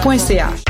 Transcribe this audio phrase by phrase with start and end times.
[0.00, 0.69] atsa.qc.ca.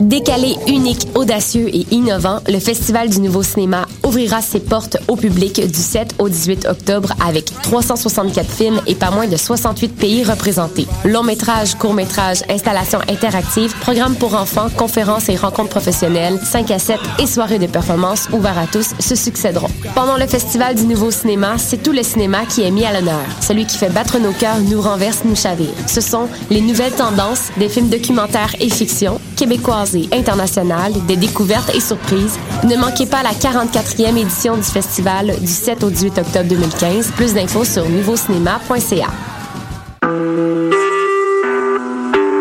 [0.00, 5.66] Décalé, unique, audacieux et innovant, le Festival du Nouveau Cinéma ouvrira ses portes au public
[5.66, 10.86] du 7 au 18 octobre avec 364 films et pas moins de 68 pays représentés.
[11.06, 16.78] Long métrage, court métrage, installations interactives, programmes pour enfants, conférences et rencontres professionnelles, 5 à
[16.78, 19.70] 7 et soirées de performance ouvertes à tous se succéderont.
[19.94, 23.24] Pendant le Festival du Nouveau Cinéma, c'est tout le cinéma qui est mis à l'honneur.
[23.40, 25.72] Celui qui fait battre nos cœurs nous renverse, nous chavire.
[25.86, 31.74] Ce sont les nouvelles tendances des films documentaires et fiction, québécoises et internationales, des découvertes
[31.74, 32.38] et surprises.
[32.64, 37.12] Ne manquez pas la 44e édition du festival du 7 au 18 octobre 2015.
[37.12, 39.08] Plus d'infos sur nouveaucinéma.ca.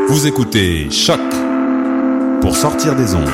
[0.08, 1.20] Vous écoutez Choc
[2.42, 3.30] pour sortir des ondes.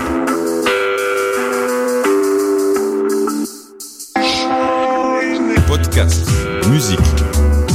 [5.67, 6.27] Podcast,
[6.69, 6.99] musique,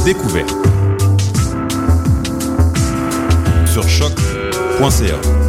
[0.05, 0.55] découverte.
[3.66, 5.46] Sur choc.ca.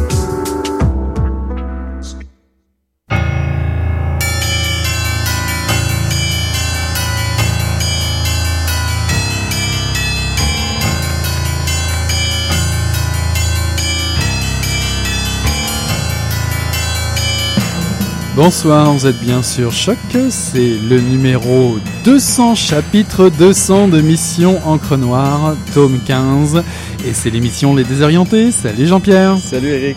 [18.38, 19.98] Bonsoir, vous êtes bien sur Choc,
[20.30, 26.62] c'est le numéro 200, chapitre 200 de Mission Encre Noire, tome 15,
[27.04, 28.52] et c'est l'émission Les Désorientés.
[28.52, 29.38] Salut Jean-Pierre.
[29.38, 29.96] Salut Eric.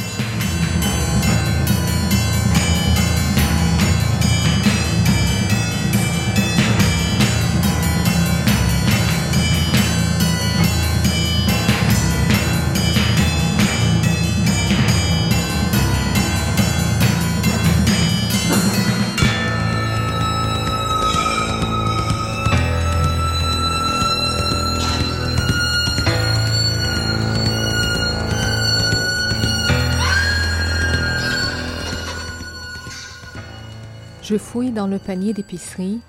[34.61, 36.01] Fouille dans le panier d'épicerie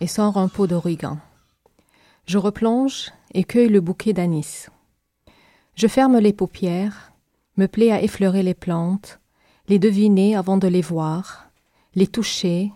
[0.00, 1.18] et sors un pot d'origan.
[2.24, 4.66] Je replonge et cueille le bouquet d'anis.
[5.74, 7.10] Je ferme les paupières,
[7.56, 9.18] me plais à effleurer les plantes,
[9.66, 11.50] les deviner avant de les voir,
[11.96, 12.70] les toucher,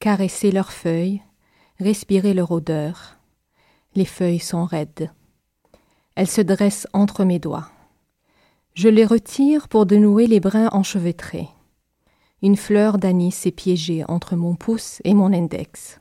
[0.00, 1.22] caresser leurs feuilles,
[1.80, 3.16] respirer leur odeur.
[3.94, 5.10] Les feuilles sont raides.
[6.14, 7.70] Elles se dressent entre mes doigts.
[8.74, 11.48] Je les retire pour dénouer les brins enchevêtrés.
[12.40, 16.00] Une fleur d'anis est piégée entre mon pouce et mon index.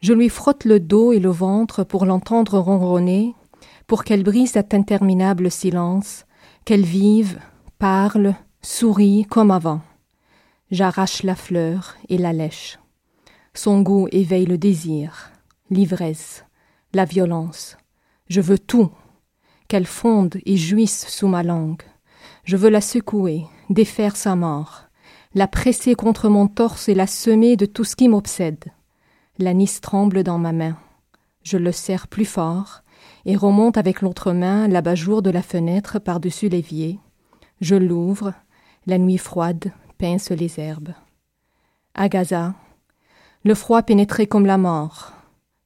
[0.00, 3.34] Je lui frotte le dos et le ventre pour l'entendre ronronner,
[3.86, 6.26] pour qu'elle brise cet interminable silence,
[6.64, 7.38] qu'elle vive,
[7.78, 9.80] parle, sourit comme avant.
[10.72, 12.80] J'arrache la fleur et la lèche.
[13.54, 15.30] Son goût éveille le désir,
[15.70, 16.44] l'ivresse,
[16.94, 17.76] la violence.
[18.28, 18.90] Je veux tout,
[19.68, 21.82] qu'elle fonde et jouisse sous ma langue.
[22.42, 24.87] Je veux la secouer, défaire sa mort
[25.34, 28.64] la presser contre mon torse et la semer de tout ce qui m'obsède.
[29.38, 30.76] L'anis tremble dans ma main.
[31.42, 32.82] Je le serre plus fort
[33.24, 36.98] et remonte avec l'autre main l'abat-jour de la fenêtre par-dessus l'évier.
[37.60, 38.32] Je l'ouvre,
[38.86, 40.94] la nuit froide pince les herbes.
[41.94, 42.54] À Gaza,
[43.44, 45.12] le froid pénétrait comme la mort.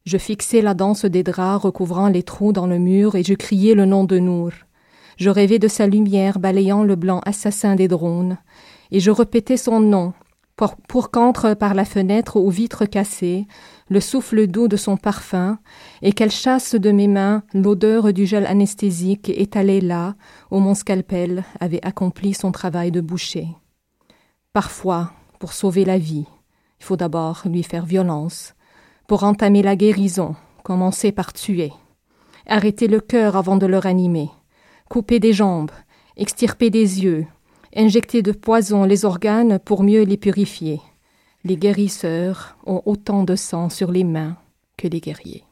[0.04, 3.74] Je fixais la danse des draps recouvrant les trous dans le mur et je criais
[3.74, 4.52] le nom de Nour.
[5.18, 8.38] Je rêvais de sa lumière balayant le blanc assassin des drones,
[8.92, 10.12] et je répétais son nom,
[10.86, 13.48] pour, qu'entre par la fenêtre aux vitres cassées
[13.88, 15.58] le souffle doux de son parfum,
[16.02, 20.14] et qu'elle chasse de mes mains l'odeur du gel anesthésique étalé là
[20.50, 23.48] où mon scalpel avait accompli son travail de boucher.
[24.52, 26.26] Parfois, pour sauver la vie,
[26.80, 28.54] il faut d'abord lui faire violence,
[29.08, 31.72] pour entamer la guérison, commencer par tuer,
[32.46, 34.30] arrêter le cœur avant de le ranimer,
[34.88, 35.70] couper des jambes,
[36.16, 37.26] extirper des yeux,
[37.76, 40.80] injecter de poison les organes pour mieux les purifier.
[41.44, 44.36] Les guérisseurs ont autant de sang sur les mains
[44.76, 45.44] que les guerriers.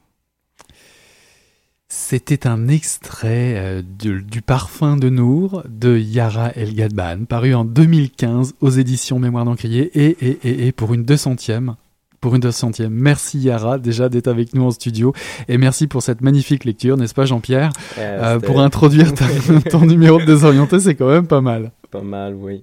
[1.88, 8.54] C'était un extrait euh, du, Parfum de Nour de Yara El Gadban, paru en 2015
[8.60, 11.74] aux éditions Mémoire d'Encrier et, et, et, et, pour une deux centième.
[12.20, 12.92] Pour une deux centième.
[12.92, 15.14] Merci Yara déjà d'être avec nous en studio
[15.48, 17.72] et merci pour cette magnifique lecture, n'est-ce pas Jean-Pierre?
[17.98, 19.12] Euh, Pour introduire
[19.70, 21.72] ton numéro de désorienté, c'est quand même pas mal.
[21.90, 22.60] Pas mal, oui.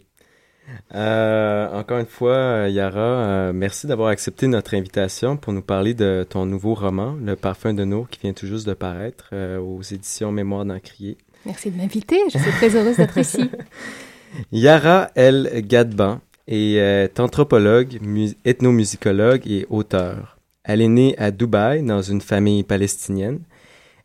[0.93, 5.93] Euh, encore une fois, euh, Yara, euh, merci d'avoir accepté notre invitation pour nous parler
[5.93, 9.81] de ton nouveau roman, Le Parfum de Nour, qui vient tout juste de paraître aux
[9.81, 11.17] éditions Mémoire d'Encrier.
[11.45, 13.49] Merci de m'inviter, je suis très heureuse d'être ici.
[14.51, 17.99] Yara El Gadban est anthropologue,
[18.45, 20.37] ethnomusicologue et auteur.
[20.63, 23.39] Elle est née à Dubaï dans une famille palestinienne.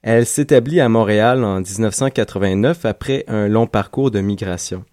[0.02, 4.84] Elle s'établit à Montréal en 1989 après un long parcours de migration.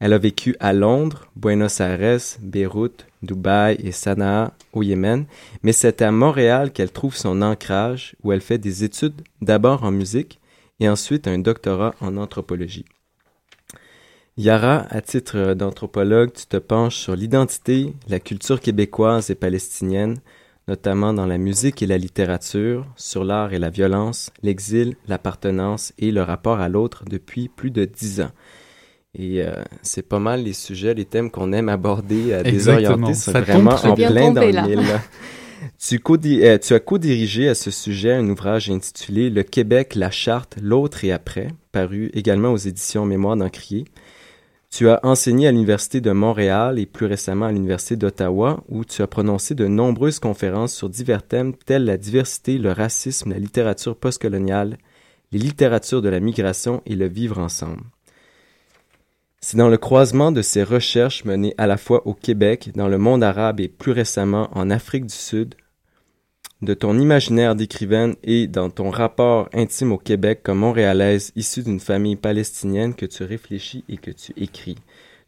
[0.00, 5.24] Elle a vécu à Londres, Buenos Aires, Beyrouth, Dubaï et Sanaa au Yémen,
[5.62, 9.90] mais c'est à Montréal qu'elle trouve son ancrage où elle fait des études d'abord en
[9.90, 10.40] musique
[10.80, 12.84] et ensuite un doctorat en anthropologie.
[14.36, 20.16] Yara, à titre d'anthropologue, tu te penches sur l'identité, la culture québécoise et palestinienne,
[20.66, 26.10] notamment dans la musique et la littérature, sur l'art et la violence, l'exil, l'appartenance et
[26.10, 28.32] le rapport à l'autre depuis plus de dix ans.
[29.16, 33.30] Et euh, c'est pas mal les sujets, les thèmes qu'on aime aborder, à désorienter, sont
[33.30, 35.00] vraiment en plein dans le mille.
[35.78, 40.56] Tu, euh, tu as co-dirigé à ce sujet un ouvrage intitulé Le Québec, la charte,
[40.60, 43.84] l'autre et après, paru également aux éditions Mémoire d'Encrier.
[44.76, 49.02] Tu as enseigné à l'Université de Montréal et plus récemment à l'Université d'Ottawa, où tu
[49.02, 53.94] as prononcé de nombreuses conférences sur divers thèmes tels la diversité, le racisme, la littérature
[53.94, 54.78] postcoloniale,
[55.30, 57.84] les littératures de la migration et le vivre ensemble.
[59.40, 62.98] C'est dans le croisement de ces recherches menées à la fois au Québec, dans le
[62.98, 65.54] monde arabe et plus récemment en Afrique du Sud,
[66.64, 71.80] de ton imaginaire d'écrivaine et dans ton rapport intime au Québec comme montréalaise issue d'une
[71.80, 74.76] famille palestinienne que tu réfléchis et que tu écris.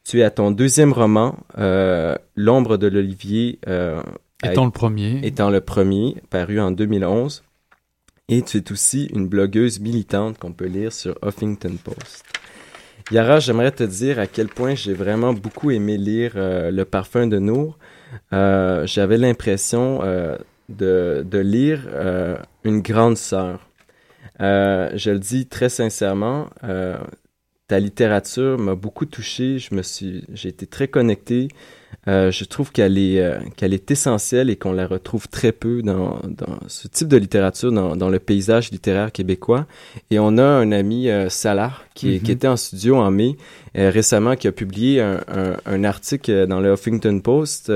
[0.04, 3.58] Tu es à ton deuxième roman, euh, L'ombre de l'Olivier.
[3.66, 4.02] Euh,
[4.44, 5.20] étant le premier.
[5.22, 7.42] Étant le premier, paru en 2011.
[8.28, 12.24] Et tu es aussi une blogueuse militante qu'on peut lire sur Huffington Post.
[13.12, 17.26] Yara, j'aimerais te dire à quel point j'ai vraiment beaucoup aimé lire euh, Le parfum
[17.26, 17.78] de Nour.
[18.32, 20.00] J'avais l'impression
[20.68, 23.68] de, de, lire euh, une grande sœur.
[24.40, 26.48] je le dis très sincèrement,
[27.68, 29.58] ta littérature m'a beaucoup touché.
[29.58, 31.48] Je me suis, j'ai été très connecté.
[32.08, 35.82] Euh, je trouve qu'elle est, euh, qu'elle est essentielle et qu'on la retrouve très peu
[35.82, 39.66] dans, dans ce type de littérature, dans, dans, le paysage littéraire québécois.
[40.10, 42.30] Et on a un ami, euh, Salah, qui, qui, mhm.
[42.30, 43.36] était en studio en mai
[43.74, 47.70] récemment, qui a publié un, un, un, article dans le Huffington Post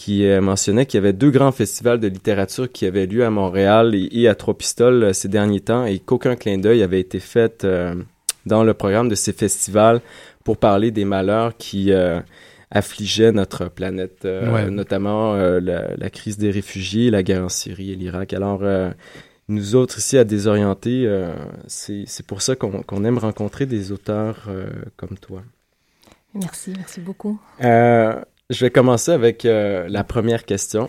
[0.00, 3.96] qui mentionnait qu'il y avait deux grands festivals de littérature qui avaient lieu à Montréal
[3.96, 7.66] et, à Trois-Pistoles ces derniers temps et qu'aucun clin d'œil avait été fait
[8.46, 10.00] dans le programme de ces festivals
[10.44, 11.92] pour parler des malheurs qui
[12.70, 17.96] affligeait notre planète, euh, notamment euh, la, crise des réfugiés, la guerre en Syrie et
[17.96, 18.32] l'Irak.
[18.32, 18.90] Alors, euh,
[19.48, 21.08] nous autres ici à Désorienter,
[21.66, 24.46] c'est pour ça qu'on aime rencontrer des auteurs
[24.96, 25.42] comme toi.
[26.34, 27.40] Merci, merci beaucoup.
[28.50, 30.88] Je vais commencer avec la première question.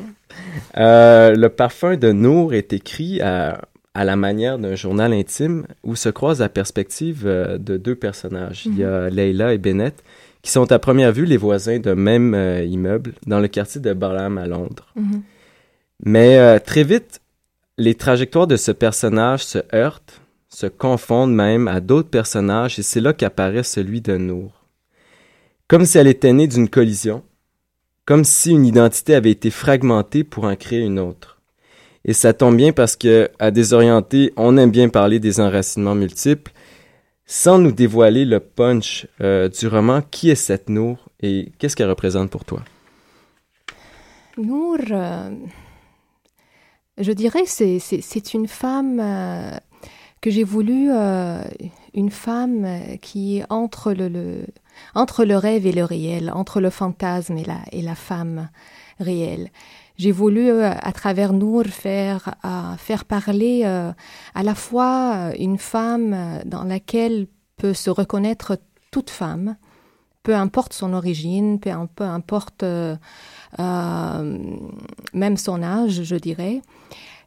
[0.75, 3.61] le parfum de Nour est écrit à,
[3.93, 8.65] à la manière d'un journal intime où se croisent la perspective de deux personnages.
[8.65, 9.15] Il y a mhm.
[9.15, 10.03] Leila et Bennett
[10.41, 13.93] qui sont à première vue les voisins d'un même euh, immeuble dans le quartier de
[13.93, 14.87] Barham à Londres.
[14.95, 15.21] Mhm.
[16.05, 17.19] Mais euh, très vite,
[17.77, 23.01] les trajectoires de ce personnage se heurtent, se confondent même à d'autres personnages et c'est
[23.01, 24.53] là qu'apparaît celui de Nour.
[25.67, 27.21] Comme si elle était née d'une collision,
[28.09, 31.37] comme si une identité avait été fragmentée pour en créer une autre.
[32.03, 36.51] Et ça tombe bien parce que, à désorienter, on aime bien parler des enracinements multiples,
[37.27, 41.91] sans nous dévoiler le punch euh, du roman, qui est cette Nour et qu'est-ce qu'elle
[41.91, 42.63] représente pour toi?
[44.37, 45.29] Nour, euh,
[46.97, 49.51] je dirais, c'est une femme euh,
[50.21, 50.89] que j'ai voulu,
[51.93, 52.67] une femme
[53.01, 54.45] qui est entre le,
[54.95, 58.49] entre le rêve et le réel, entre le fantasme et la, et la femme
[58.99, 59.49] réelle.
[59.99, 63.91] J'ai voulu euh, à travers Nour faire euh, faire parler euh,
[64.33, 68.57] à la fois une femme dans laquelle peut se reconnaître
[68.91, 69.57] toute femme,
[70.23, 71.69] peu importe son origine, peu,
[72.03, 72.97] importe même
[75.37, 76.61] son âge, je dirais,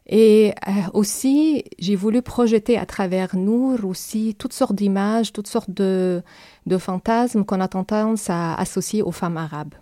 [0.07, 5.71] Et euh, aussi, j'ai voulu projeter à travers Nour aussi toutes sortes d'images, toutes sortes
[5.71, 6.21] de,
[6.65, 9.75] de fantasmes qu'on a tendance à associer aux femmes arabes.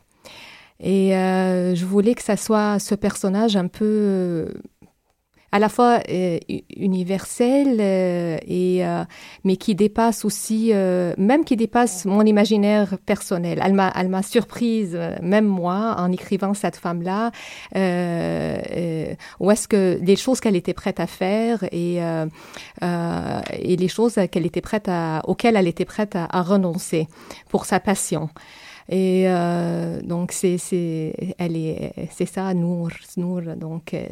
[0.80, 4.48] Et euh, je voulais que ça soit ce personnage un peu
[5.51, 6.39] à la fois euh,
[6.75, 9.03] universel euh, et euh,
[9.43, 10.72] mais qui dépasse aussi
[11.17, 13.62] même qui dépasse mon imaginaire personnel.
[13.63, 17.31] Elle m'a elle m'a surprise même moi en écrivant cette femme là
[19.39, 21.98] où est-ce que les choses qu'elle était prête à faire et
[22.81, 27.08] et les choses qu'elle était prête à auxquelles elle était prête à renoncer
[27.50, 28.29] pour sa passion.
[28.90, 33.42] Et euh, donc, c'est, c'est, elle est, c'est ça, Nour, Nour.
[33.58, 34.06] Donc, euh,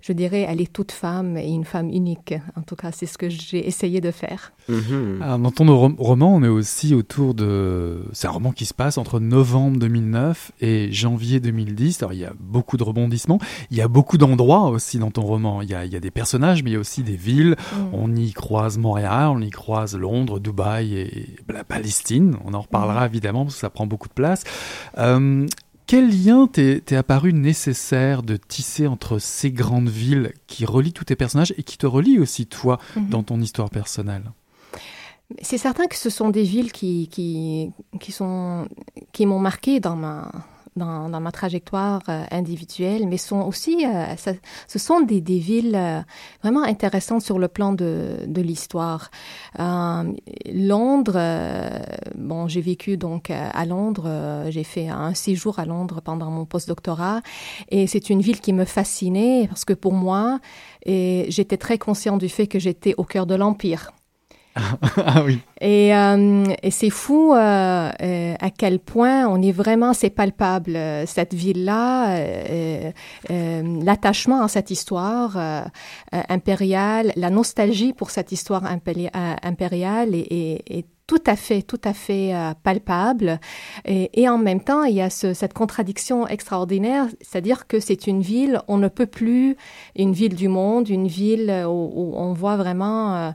[0.00, 2.34] je dirais, elle est toute femme et une femme unique.
[2.56, 4.52] En tout cas, c'est ce que j'ai essayé de faire.
[4.68, 5.22] Mm-hmm.
[5.22, 8.04] Alors, dans ton roman, on est aussi autour de.
[8.12, 12.02] C'est un roman qui se passe entre novembre 2009 et janvier 2010.
[12.02, 13.38] Alors, il y a beaucoup de rebondissements.
[13.70, 15.62] Il y a beaucoup d'endroits aussi dans ton roman.
[15.62, 17.56] Il y a, il y a des personnages, mais il y a aussi des villes.
[17.72, 17.76] Mm.
[17.92, 22.36] On y croise Montréal, on y croise Londres, Dubaï et la Palestine.
[22.44, 23.10] On en reparlera mm.
[23.10, 24.44] évidemment parce que ça prend beaucoup de place.
[24.98, 25.46] Euh,
[25.88, 31.16] quel lien t'est apparu nécessaire de tisser entre ces grandes villes qui relient tous tes
[31.16, 33.08] personnages et qui te relient aussi toi mhm.
[33.08, 34.30] dans ton histoire personnelle?
[35.42, 38.68] C'est certain que ce sont des villes qui, qui, qui, sont,
[39.10, 40.30] qui m'ont marqué dans ma,
[40.76, 44.14] dans, dans ma trajectoire euh, individuelle, mais sont aussi, euh,
[44.68, 46.00] ce sont des, des villes euh,
[46.42, 49.10] vraiment intéressantes sur le plan de, de l'histoire.
[49.58, 51.20] Londres,
[52.14, 57.22] bon, j'ai vécu donc à Londres, j'ai fait un séjour à Londres pendant mon postdoctorat,
[57.70, 60.40] et c'est une ville qui me fascinait parce que pour moi,
[60.84, 63.92] j'étais très conscient du fait que j'étais au cœur de l'empire.
[64.96, 65.40] ah oui.
[65.60, 71.34] Et, euh, c'est fou euh, euh, à quel point on est vraiment, c'est palpable, cette
[71.34, 72.18] ville-là,
[73.28, 75.38] l'attachement à cette histoire
[76.12, 82.34] impériale, la nostalgie pour cette histoire impériale est, est tout à fait, tout à fait
[82.34, 83.38] euh, palpable.
[83.84, 88.22] Et, en même temps, il y a ce, cette contradiction extraordinaire, c'est-à-dire que c'est une
[88.22, 89.56] ville, on ne peut plus,
[89.94, 93.30] une ville du monde, une ville où, où on voit vraiment euh,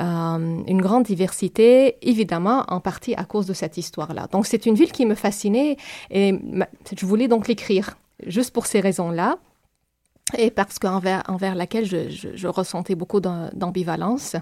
[0.00, 4.28] euh une grande diversité, évidemment, en partie à cause de cette histoire-là.
[4.32, 5.76] Donc c'est une ville qui me fascinait
[6.10, 6.34] et
[6.96, 9.38] je voulais donc l'écrire, juste pour ces raisons-là
[10.36, 14.36] et parce qu'envers envers laquelle je, ressentais beaucoup d'ambivalence.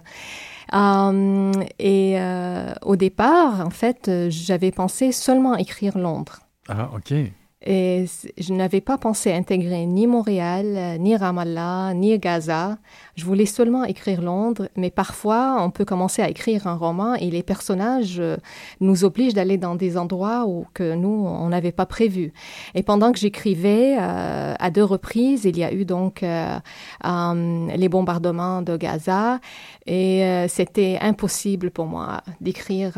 [0.73, 6.41] Euh, et euh, au départ, en fait, j'avais pensé seulement écrire Londres.
[6.69, 7.15] Ah, ok.
[7.63, 8.07] Et
[8.39, 12.79] je n'avais pas pensé intégrer ni Montréal, ni Ramallah, ni Gaza.
[13.17, 17.31] Je voulais seulement écrire Londres, mais parfois on peut commencer à écrire un roman et
[17.31, 18.39] les personnages euh,
[18.81, 22.33] nous obligent d'aller dans des endroits où que nous on n'avait pas prévu.
[22.75, 26.59] Et pendant que j'écrivais, euh, à deux reprises, il y a eu donc euh,
[27.05, 29.39] les bombardements de Gaza
[29.87, 32.95] et c'était impossible pour moi d'écrire.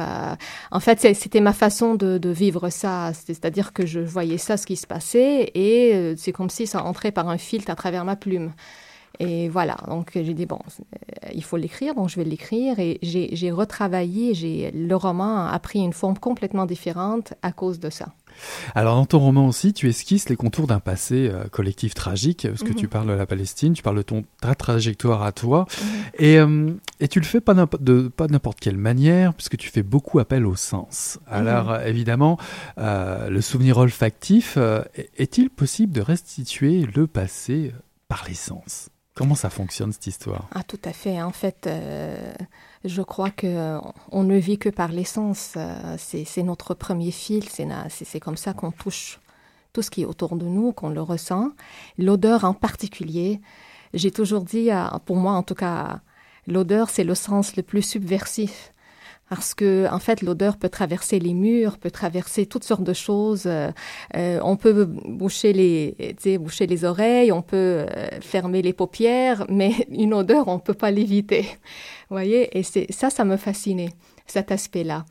[0.70, 4.66] en fait, c'était ma façon de, de vivre ça, c'est-à-dire que je voyais ça, ce
[4.66, 8.16] qui se passait, et c'est comme si ça entrait par un filtre à travers ma
[8.16, 8.52] plume.
[9.18, 12.78] Et voilà, donc j'ai dit, bon, euh, il faut l'écrire, donc je vais l'écrire.
[12.78, 18.06] Et j'ai retravaillé, le roman a pris une forme complètement différente à cause de ça.
[18.74, 22.62] Alors dans ton roman aussi, tu esquisses les contours d'un passé euh, collectif tragique, parce
[22.62, 22.90] que tu mhm.
[22.90, 25.88] parles de la Palestine, tu parles de ton, ta trajectoire à toi, mhm.
[26.18, 26.70] et, euh,
[27.00, 30.46] et tu le fais pas de pas n'importe quelle manière, puisque tu fais beaucoup appel
[30.46, 31.18] au sens.
[31.26, 31.36] Mhm.
[31.36, 32.38] Alors évidemment,
[32.76, 34.58] le souvenir olfactif,
[35.16, 37.72] est-il possible de restituer le passé
[38.08, 38.90] par les sens?
[39.14, 40.48] Comment ça fonctionne cette histoire?
[40.54, 41.20] Ah, tout à fait.
[41.20, 42.32] En fait, euh,
[42.84, 43.78] je crois que
[44.10, 45.54] on ne vit que par l'essence.
[45.56, 47.44] Euh, c'est notre premier fil.
[47.48, 49.20] C'est comme ça qu'on touche
[49.72, 51.50] tout ce qui est autour de nous, qu'on le ressent.
[51.98, 53.40] L'odeur en particulier.
[53.94, 54.70] J'ai toujours dit,
[55.04, 56.00] pour moi en tout cas,
[56.46, 58.71] l'odeur c'est le sens le plus subversif
[59.34, 63.44] parce que en fait l'odeur peut traverser les murs, peut traverser toutes sortes de choses.
[63.46, 63.70] Euh,
[64.14, 69.86] euh, on peut boucher les, boucher les oreilles, on peut euh, fermer les paupières, mais
[69.88, 71.46] une odeur on peut pas l'éviter.
[72.10, 73.94] Voyez, et c'est ça, ça me fascinait
[74.26, 75.06] cet aspect-là.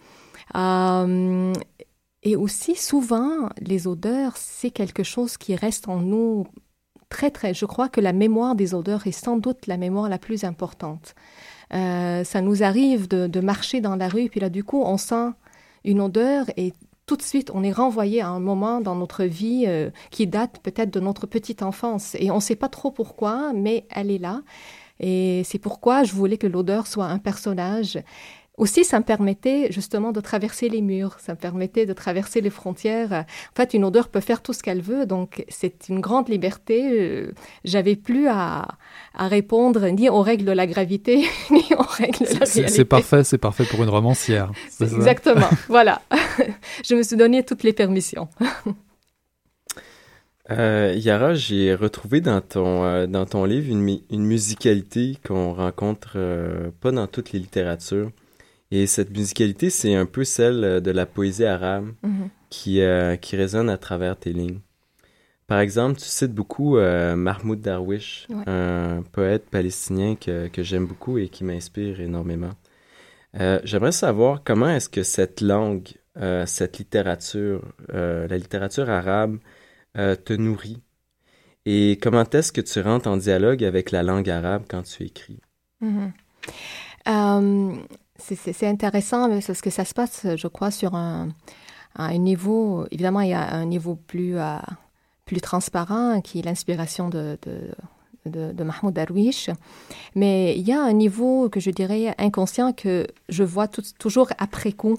[2.21, 6.45] et aussi souvent les odeurs, c'est quelque chose qui reste en nous
[7.09, 7.55] très très.
[7.55, 11.15] Je crois que la mémoire des odeurs est sans doute la mémoire la plus importante.
[11.73, 15.29] Euh, ça nous arrive de, marcher dans la rue, puis là, du coup, on sent
[15.83, 16.73] une odeur et
[17.05, 20.59] tout de suite, on est renvoyé à un moment dans notre vie euh, qui date
[20.61, 22.15] peut-être de notre petite enfance.
[22.19, 24.41] Et on ne sait pas trop pourquoi, mais elle est là.
[24.99, 27.97] Et c'est pourquoi je voulais que l'odeur soit un personnage
[28.57, 32.49] aussi, ça me permettait justement de traverser les murs, ça me permettait de traverser les
[32.49, 33.11] frontières.
[33.11, 37.27] En fait, une odeur peut faire tout ce qu'elle veut, donc c'est une grande liberté.
[37.63, 38.67] J'avais plus à,
[39.15, 42.67] à, répondre ni aux règles de la gravité, ni aux règles de la réalité.
[42.67, 44.51] C'est parfait, c'est parfait pour une romancière.
[44.79, 46.01] Exactement, voilà.
[46.85, 48.27] Je me suis donné toutes les permissions.
[50.49, 56.13] Euh, Yara, j'ai retrouvé dans ton, euh, dans ton livre une, une musicalité qu'on rencontre
[56.15, 58.11] euh, pas dans toutes les littératures.
[58.71, 62.29] Et cette musicalité, c'est un peu celle euh, de la poésie arabe mm-hmm.
[62.49, 62.81] qui,
[63.21, 64.59] qui résonne à travers tes lignes.
[65.47, 71.27] Par exemple, tu cites beaucoup Mahmoud Darwish, un poète palestinien que, que j'aime beaucoup et
[71.27, 72.53] qui m'inspire énormément.
[73.33, 75.89] J'aimerais savoir comment est-ce que cette langue,
[76.45, 79.39] cette littérature, la littérature arabe,
[79.97, 80.81] euh, te nourrit?
[81.65, 85.41] Et comment est-ce que tu rentres en dialogue avec la langue arabe quand tu écris?
[85.83, 87.75] Euh,
[88.21, 91.29] c'est intéressant parce que ça se passe, je crois, sur un,
[92.17, 94.57] niveau, évidemment, il y a un niveau plus, euh,
[95.25, 97.37] plus transparent qui est l'inspiration de,
[98.25, 99.49] Mahmoud Darwish.
[100.15, 104.71] Mais il y a un niveau que je dirais inconscient que je vois toujours après
[104.71, 104.97] coup.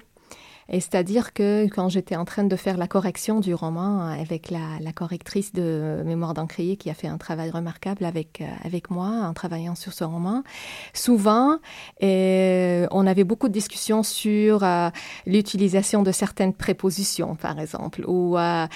[0.72, 4.92] Et c'est-à-dire que quand j'étais en train de faire la correction du roman avec la,
[4.94, 9.34] correctrice de Mémoire d'Encrier qui a fait un travail remarquable avec, euh, avec moi en
[9.34, 10.42] travaillant sur ce roman,
[10.94, 11.58] souvent,
[12.02, 14.88] euh, on avait beaucoup de discussions sur euh,
[15.26, 18.68] l'utilisation de certaines prépositions, par exemple, ou la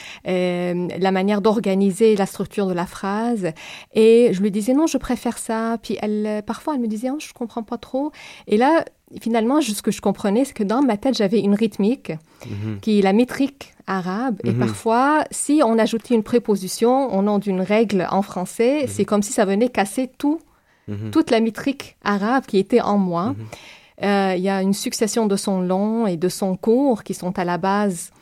[1.13, 3.53] manière d'organiser la structure de la phrase.
[3.95, 5.79] Et je lui disais non, je préfère ça.
[5.83, 8.13] Puis elle, parfois, elle me disait, oh, je comprends pas trop.
[8.47, 8.85] Et là,
[9.21, 12.13] finalement, ce que je comprenais, c'est que dans ma tête, j'avais une rythmique
[12.45, 12.79] mhm.
[12.81, 14.37] qui est la métrique arabe.
[14.45, 14.59] Et mhm.
[14.59, 18.89] parfois, si on ajoutait une préposition au nom d'une règle en français, mhm.
[18.89, 20.41] c'est comme si ça venait casser tout,
[21.11, 23.35] toute la métrique arabe qui était en moi.
[24.05, 27.37] Euh, il y a une succession de sons longs et de sons courts qui sont
[27.41, 28.13] à la base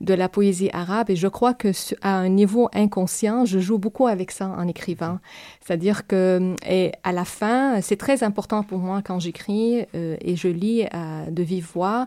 [0.00, 1.70] de la poésie arabe et je crois que
[2.02, 5.18] à un niveau inconscient, je joue beaucoup avec ça en écrivant.
[5.64, 10.36] C'est-à-dire que et à la fin, c'est très important pour moi quand j'écris euh, et
[10.36, 12.06] je lis euh, de vive voix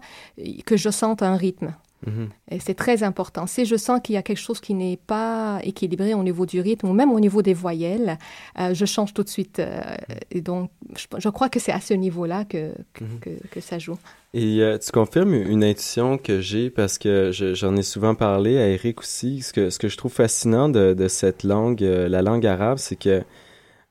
[0.66, 1.74] que je sente un rythme.
[2.06, 2.30] Mhm.
[2.52, 3.48] Et c'est très important.
[3.48, 6.62] Si je sens qu'il y a quelque chose qui n'est pas équilibré au niveau du
[6.62, 8.18] rythme ou même au niveau des voyelles,
[8.60, 9.60] euh, je change tout de suite.
[9.60, 9.82] Euh,
[10.30, 12.72] et donc, je, crois que c'est à ce niveau-là que,
[13.02, 13.20] mhm.
[13.20, 13.98] que, que, ça joue.
[14.38, 18.68] Et euh, tu confirmes une intuition que j'ai parce que j'en ai souvent parlé à
[18.68, 19.42] Eric aussi.
[19.42, 22.98] Ce que, ce que je trouve fascinant de, de cette langue, la langue arabe, c'est
[22.98, 23.24] que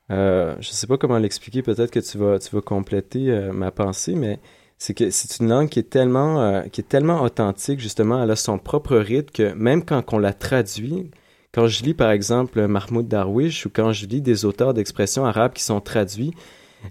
[0.08, 1.62] je ne sais pas comment l'expliquer.
[1.62, 4.38] Peut-être que tu vas, tu vas compléter ma pensée, mais
[4.78, 8.30] c'est que c'est une langue qui est tellement euh, qui est tellement authentique justement elle
[8.30, 11.10] a son propre rythme que même quand on la traduit
[11.52, 15.54] quand je lis par exemple Mahmoud Darwish ou quand je lis des auteurs d'expressions arabes
[15.54, 16.34] qui sont traduits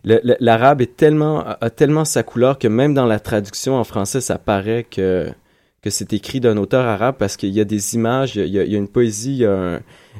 [0.03, 5.31] l'arabe a tellement sa couleur que même dans la traduction en français ça paraît que
[5.85, 8.63] que c'est écrit d'un auteur arabe parce qu'il y a des images, il y a,
[8.63, 9.43] une poésie,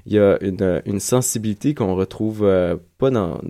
[0.05, 3.41] il y a, une, sensibilité qu'on retrouve euh, pas dans,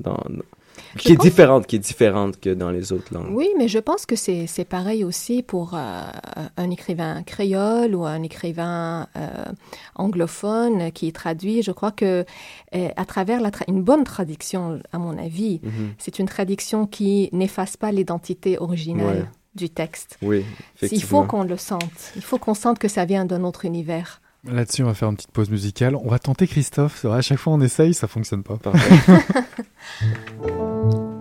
[0.98, 3.32] qui est différente, qui est différente que dans les autres langues.
[3.32, 6.04] Oui, mais je pense que c'est pareil aussi pour euh,
[6.58, 9.30] un écrivain créole ou un écrivain euh,
[9.96, 11.62] anglophone qui traduit.
[11.62, 12.26] Je crois que
[12.76, 15.94] euh, à travers la une bonne traduction, à mon avis, mhm.
[15.98, 20.18] c'est une traduction qui n'efface pas l'identité originale du texte.
[20.22, 20.44] Oui,
[20.76, 20.98] effectivement.
[20.98, 22.12] Il faut qu'on le sente.
[22.16, 24.22] Il faut qu'on sente que ça vient d'un autre univers.
[24.48, 25.96] Là-dessus, on va faire une petite pause musicale.
[25.96, 27.06] On va tenter Christophe.
[27.06, 28.58] À chaque fois, on essaye, ça fonctionne pas.
[28.58, 28.74] pour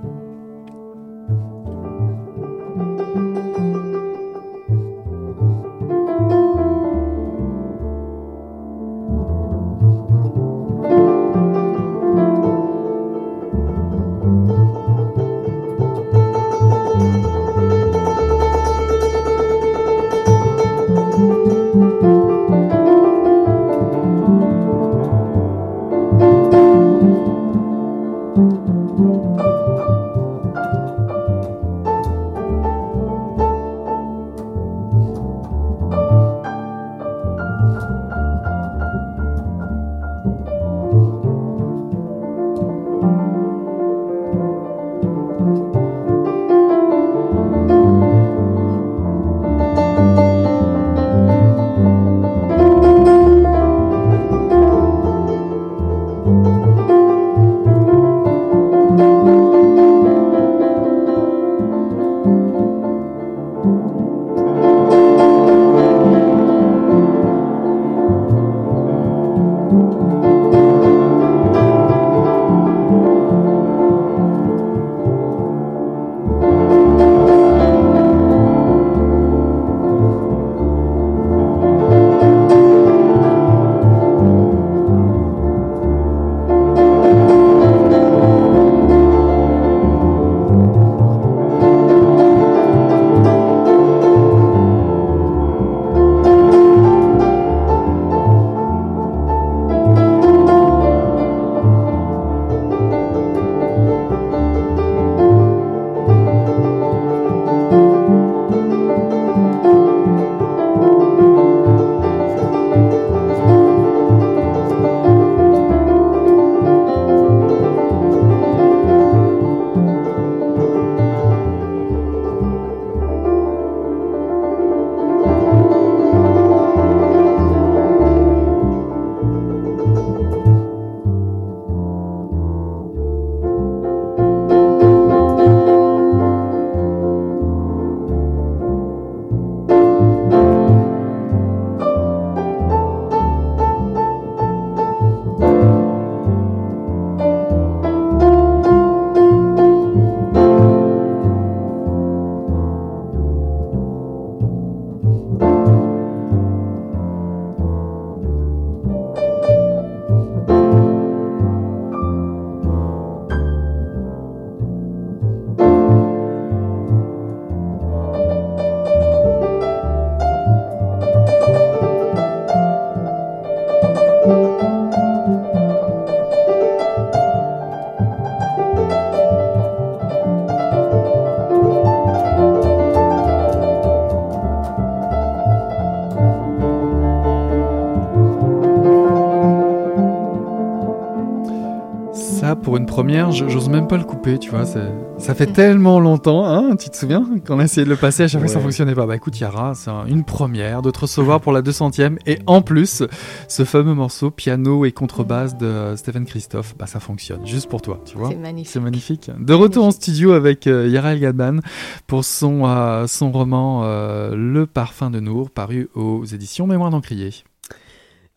[193.35, 194.65] j'ose même pas le couper, tu vois.
[194.65, 198.29] Ça fait tellement longtemps, hein, tu te souviens, qu'on a essayé de le passer, à
[198.29, 199.07] chaque fois ça fonctionnait pas.
[199.07, 202.19] Bah écoute, Yara, c'est une première de te recevoir pour la 200ème.
[202.27, 203.03] Et en plus,
[203.49, 208.01] ce fameux morceau, piano et contrebasse de Stephen Christophe, bah ça fonctionne, juste pour toi,
[208.05, 208.29] tu vois.
[208.29, 208.73] C'est magnifique.
[208.73, 209.31] C'est magnifique.
[209.39, 211.59] De retour en studio avec euh, Yara El Gadban
[212.07, 217.31] pour son, euh, son roman euh, Le parfum de Nour, paru aux éditions Mémoire d'Encrier.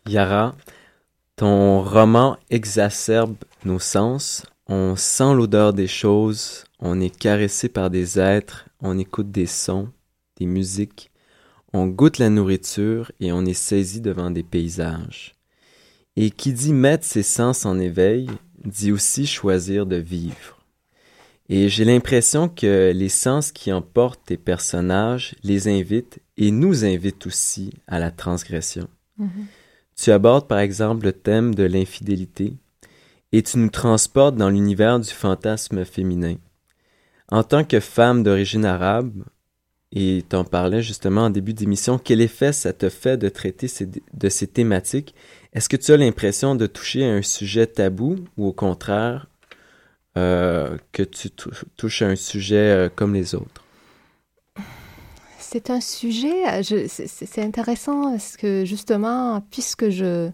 [0.07, 0.55] Yara,
[1.35, 4.43] ton roman exacerbe nos sens.
[4.69, 9.89] On sent l'odeur des choses, on est caressé par des êtres, on écoute des sons,
[10.37, 11.09] des musiques,
[11.71, 15.35] on goûte la nourriture et on est saisi devant des paysages.
[16.17, 18.27] Et qui dit mettre ses sens en éveil,
[18.65, 20.57] dit aussi choisir de vivre.
[21.47, 27.25] Et j'ai l'impression que les sens qui emportent tes personnages les invitent et nous invitent
[27.25, 28.89] aussi à la transgression.
[29.17, 29.45] Mm-hmm.
[29.95, 32.53] Tu abordes par exemple le thème de l'infidélité
[33.31, 36.35] et tu nous transportes dans l'univers du fantasme féminin.
[37.29, 39.23] En tant que femme d'origine arabe,
[39.91, 43.67] et t'en parlais justement en début d'émission, quel effet ça te fait de traiter
[44.13, 45.15] de ces thématiques?
[45.53, 49.27] Est-ce que tu as l'impression de toucher à un sujet tabou ou au contraire
[50.17, 53.63] euh, que tu touches à un sujet euh, comme les autres?
[55.49, 60.29] c'est un sujet, c'est intéressant parce que justement, puisque je,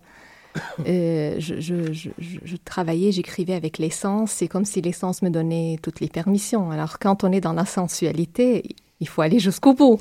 [0.87, 5.77] euh, je, je, je, je, travaillais, j'écrivais avec l'essence, c'est comme si l'essence me donnait
[5.81, 6.71] toutes les permissions.
[6.71, 8.63] Alors quand on est dans la sensualité,
[8.99, 9.99] il faut aller jusqu'au bout.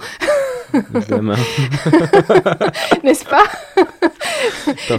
[3.04, 3.44] N'est-ce pas?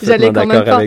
[0.04, 0.84] J'allais quand même pas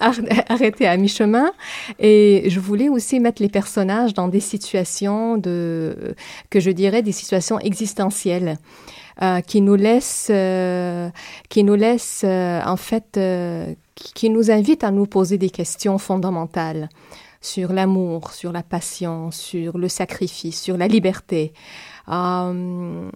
[0.48, 1.52] arrêter à mi-chemin.
[1.98, 6.14] Et je voulais aussi mettre les personnages dans des situations de,
[6.48, 8.56] que je dirais des situations existentielles.
[9.20, 11.10] Euh, qui nous laissent, euh,
[11.50, 13.20] qui nous laissent euh, en fait,
[13.94, 16.88] qui, nous invitent à nous poser des questions fondamentales
[17.42, 21.52] sur l'amour, sur la passion, sur le sacrifice, sur la liberté.
[22.08, 23.10] Euh,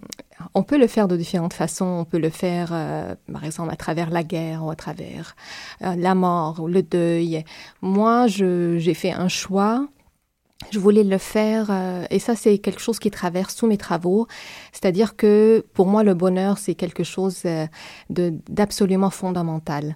[0.53, 1.85] on peut le faire de différentes façons.
[1.85, 5.35] On peut le faire, euh, par exemple, à travers la guerre ou à travers
[5.81, 7.43] la mort ou le deuil.
[7.81, 9.87] Moi, j'ai fait un choix.
[10.71, 11.69] Je voulais le faire,
[12.09, 14.27] et ça c'est quelque chose qui traverse tous mes travaux.
[14.71, 17.43] C'est-à-dire que pour moi, le bonheur, c'est quelque chose
[18.09, 19.95] d'absolument fondamental.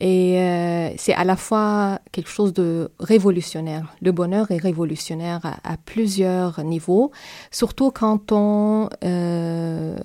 [0.00, 3.94] Et euh, c'est à la fois quelque chose de révolutionnaire.
[4.00, 7.10] Le bonheur est révolutionnaire à, plusieurs niveaux,
[7.50, 9.96] surtout quand on, euh,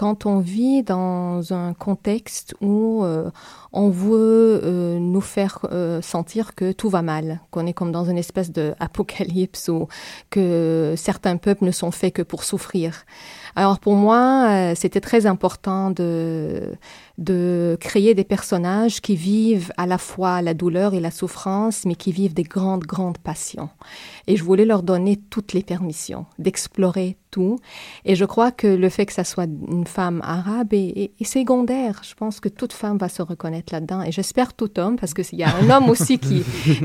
[0.00, 3.30] quand on vit dans un contexte où euh,
[3.74, 8.06] on veut euh, nous faire euh, sentir que tout va mal, qu'on est comme dans
[8.06, 9.88] une espèce d'apocalypse ou
[10.30, 13.04] que certains peuples ne sont faits que pour souffrir.
[13.56, 16.72] Alors pour moi, euh, c'était très important de,
[17.18, 21.94] de créer des personnages qui vivent à la fois la douleur et la souffrance, mais
[21.94, 23.68] qui vivent des grandes, grandes passions.
[24.26, 27.58] Et je voulais leur donner toutes les permissions d'explorer tout.
[28.04, 32.00] Et je crois que le fait que ça soit une femme arabe est, est secondaire.
[32.02, 34.02] Je pense que toute femme va se reconnaître là-dedans.
[34.02, 36.42] Et j'espère tout homme, parce qu'il y a un homme aussi qui,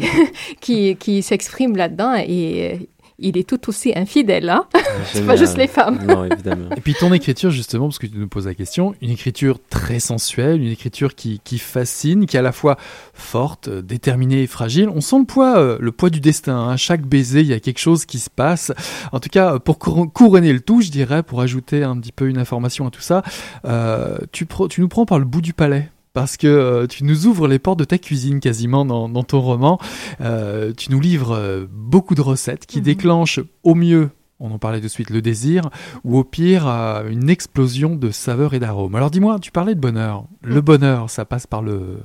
[0.60, 2.15] qui, qui s'exprime là-dedans.
[2.15, 4.49] Et il est tout aussi infidèle.
[4.49, 4.65] Hein
[5.13, 6.06] c'est pas juste les femmes.
[6.06, 6.69] Non, évidemment.
[6.75, 9.99] Et puis ton écriture, justement, parce que tu nous poses la question, une écriture très
[9.99, 12.78] sensuelle, une écriture qui, qui fascine, qui est à la fois
[13.13, 14.89] forte, déterminée et fragile.
[14.89, 16.58] On sent le poids, euh, le poids du destin.
[16.58, 16.78] Hein.
[16.78, 18.73] Chaque baiser, il y a quelque chose qui se passe.
[19.12, 22.38] En tout cas, pour couronner le tout, je dirais, pour ajouter un petit peu une
[22.38, 23.23] information à tout ça,
[23.65, 27.28] euh, tu, tu nous prends par le bout du palais parce que euh, tu nous
[27.28, 29.78] ouvres les portes de ta cuisine quasiment dans, dans ton roman.
[30.21, 32.84] Euh, tu nous livres euh, beaucoup de recettes qui mhm.
[32.84, 34.10] déclenchent au mieux
[34.41, 35.69] on en parlait de suite, le désir,
[36.04, 38.93] ou au pire, une explosion de saveurs et d'arômes.
[38.93, 40.25] Alors dis-moi, tu parlais de bonheur.
[40.41, 42.01] Le bonheur, ça passe par le,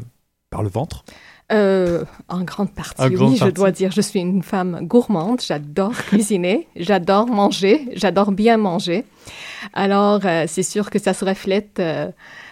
[0.49, 1.05] par le ventre?
[1.51, 3.90] En grande partie, oui, je dois dire.
[3.90, 9.05] Je suis une femme gourmande, j'adore cuisiner, j'adore manger, j'adore bien manger.
[9.73, 11.83] Alors, c'est sûr que ça se reflète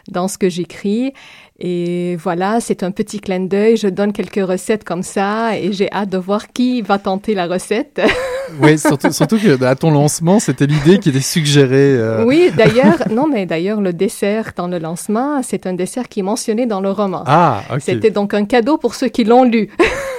[0.08, 1.12] dans ce que j'écris.
[1.60, 3.76] Et voilà, c'est un petit clin d'œil.
[3.76, 7.48] Je donne quelques recettes comme ça et j'ai hâte de voir qui va tenter la
[7.48, 8.00] recette.
[8.62, 11.96] oui, surtout, surtout que à ton lancement, c'était l'idée qui était suggérée.
[11.96, 12.24] Euh.
[12.24, 16.22] Oui, d'ailleurs, non, mais d'ailleurs, le dessert dans le lancement, c'est un dessert qui est
[16.22, 17.24] mentionné dans le roman.
[17.26, 17.80] Ah, ok.
[17.80, 19.68] C'était donc un cadeau pour ceux qui l'ont lu.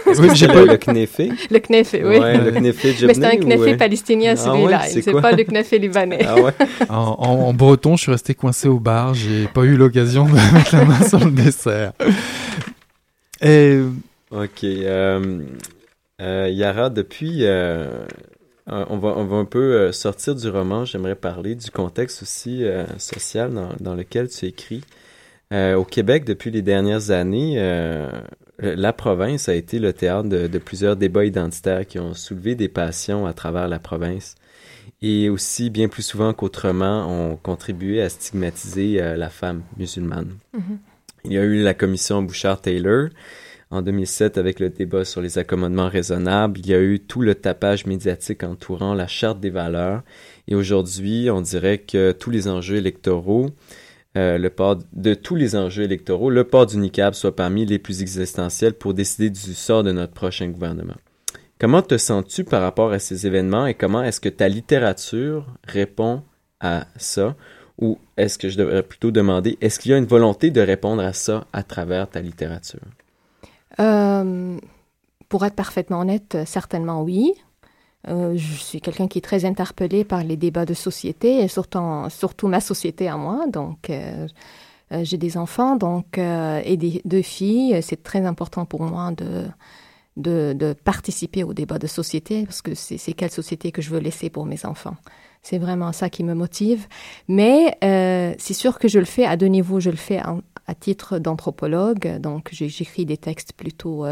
[0.07, 1.31] oui, j'ai pas le kneffé.
[1.51, 2.17] Le kneffé, oui.
[2.17, 4.81] Ouais, le kneffé Mais c'est un kneffé palestinien, ah celui-là.
[4.83, 6.25] Ah c'est pas le kneffé libanais.
[6.27, 6.51] Ah ouais.
[6.89, 9.13] en, en, breton, je suis resté coincé au bar.
[9.13, 11.93] J'ai pas eu l'occasion de mettre la main sur le dessert.
[13.41, 13.81] Et...
[14.31, 14.63] Ok.
[14.63, 15.43] Euh,
[16.21, 18.05] euh, Yara, depuis, euh,
[18.67, 20.85] on, va, on va un peu sortir du roman.
[20.85, 22.63] J'aimerais parler du contexte aussi
[22.97, 24.83] social dans, dans, lequel tu écris.
[25.51, 27.57] au Québec, depuis les dernières années,
[28.59, 33.25] la province a été le théâtre de, plusieurs débats identitaires qui ont soulevé des passions
[33.25, 34.35] à travers la province
[35.01, 40.35] et aussi, bien plus souvent qu'autrement, ont contribué à stigmatiser euh, la femme musulmane.
[40.53, 40.77] Mm-hmm.
[41.25, 43.09] Il y a eu la commission Bouchard-Taylor
[43.71, 46.59] en 2007 avec le débat sur les accommodements raisonnables.
[46.59, 50.01] Il y a eu tout le tapage médiatique entourant la charte des valeurs.
[50.47, 53.51] Et aujourd'hui, on dirait que tous les enjeux électoraux
[54.17, 57.77] euh, le port de tous les enjeux électoraux, le port du niqab soit parmi les
[57.77, 60.95] plus existentiels pour décider du sort de notre prochain gouvernement.
[61.59, 66.23] Comment te sens-tu par rapport à ces événements et comment est-ce que ta littérature répond
[66.59, 67.35] à ça?
[67.79, 71.01] Ou est-ce que je devrais plutôt demander, est-ce qu'il y a une volonté de répondre
[71.01, 72.81] à ça à travers ta littérature?
[73.79, 74.57] Euh,
[75.29, 77.33] pour être parfaitement honnête, certainement oui.
[78.07, 82.47] Euh, je suis quelqu'un qui est très interpellé par les débats de société et surtout,
[82.47, 83.45] ma société à moi.
[83.47, 84.27] Donc, euh,
[85.03, 87.79] j'ai des enfants donc, et deux filles.
[87.81, 89.11] C'est très important pour moi
[90.17, 94.29] de, participer au débat de société parce que c'est quelle société que je veux laisser
[94.29, 94.97] pour mes enfants.
[95.41, 96.87] C'est vraiment ça qui me motive.
[97.27, 99.79] Mais c'est sûr que je le fais à deux niveaux.
[99.79, 100.19] Je le fais
[100.69, 102.19] à titre d'anthropologue.
[102.19, 104.05] Donc, j'écris des textes plutôt,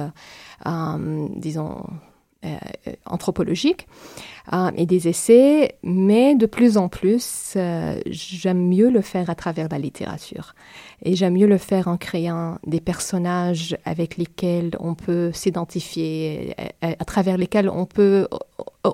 [0.65, 1.83] disons, euh,
[3.05, 3.87] anthropologiques
[4.53, 9.35] euh, et des essais, mais de plus en plus, euh, j'aime mieux le faire à
[9.35, 10.55] travers la littérature.
[11.03, 17.03] Et j'aime mieux le faire en créant des personnages avec lesquels on peut s'identifier, à,
[17.03, 18.27] travers lesquels on peut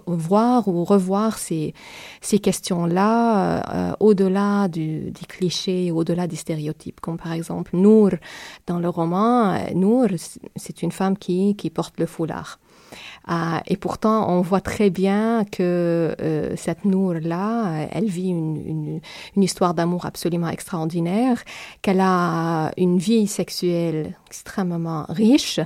[0.08, 1.74] voir ou revoir ces,
[2.20, 7.00] ces questions-là au-delà des clichés, au-delà des stéréotypes.
[7.00, 8.10] Comme par exemple Nour,
[8.68, 10.08] dans le roman, Nour,
[10.56, 12.60] c'est une femme qui, qui porte le foulard.
[13.30, 13.34] Euh,
[13.68, 19.00] et pourtant, on voit très bien que euh, cette Nour-là, elle vit une,
[19.36, 21.44] une, histoire d'amour absolument extraordinaire,
[21.82, 25.60] qu'elle a une vie sexuelle extrêmement riche,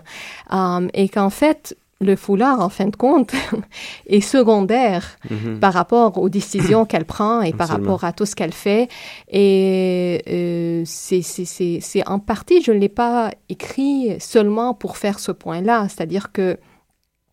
[0.54, 3.32] euh, et qu'en fait, le foulard, en fin de compte,
[4.08, 5.60] est secondaire mhm.
[5.60, 8.88] par rapport aux décisions qu'elle prend et par rapport à tout ce qu'elle fait.
[9.32, 15.88] Et euh, c'est en partie, je ne l'ai pas écrit seulement pour faire ce point-là,
[15.90, 16.58] c'est-à-dire que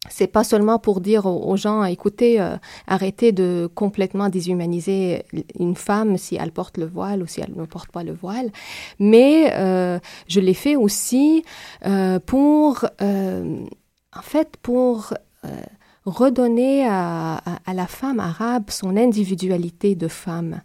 [0.09, 5.25] c'est pas seulement pour dire aux, gens, écoutez, euh, arrêtez de complètement déshumaniser
[5.59, 8.51] une femme si elle porte le voile ou si elle ne porte pas le voile,
[8.99, 11.45] mais euh, je l'ai fait aussi
[11.87, 15.15] euh, pour, en fait, pour
[16.05, 17.37] redonner à,
[17.67, 20.61] à, la femme arabe son individualité de femme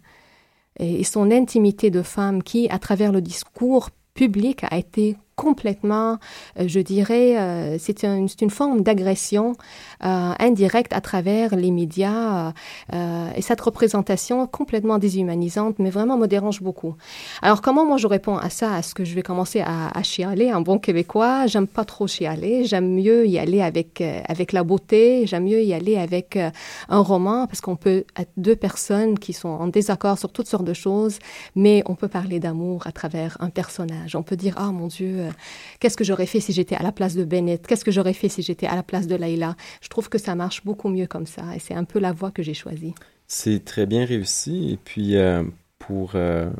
[0.78, 6.18] et son intimité de femme qui, à travers le discours public, a été complètement,
[6.58, 9.56] euh, je dirais, euh, c'est une, une, forme d'agression
[10.00, 12.52] indirecte à travers les médias
[12.92, 16.94] et cette représentation complètement déshumanisante, mais vraiment me dérange beaucoup.
[17.42, 20.50] Alors comment moi je réponds à ça Est-ce que je vais commencer à, à chialer
[20.50, 25.26] Un bon québécois, j'aime pas trop chialer, j'aime mieux y aller avec avec la beauté,
[25.26, 26.38] j'aime mieux y aller avec
[26.88, 30.64] un roman parce qu'on peut être deux personnes qui sont en désaccord sur toutes sortes
[30.64, 31.18] de choses,
[31.54, 34.16] mais on peut parler d'amour à travers un personnage.
[34.16, 35.28] On peut dire ah mon Dieu,
[35.78, 37.66] qu'est-ce que j'aurais fait si j'étais à la place de Bennett?
[37.66, 40.34] Qu'est-ce que j'aurais fait si j'étais à la place de Laila Je trouve que ça
[40.34, 42.94] marche beaucoup mieux comme ça et c'est un peu la voie que j'ai choisie.
[43.26, 45.42] C'est très bien réussi et puis euh,
[45.78, 46.50] pour euh,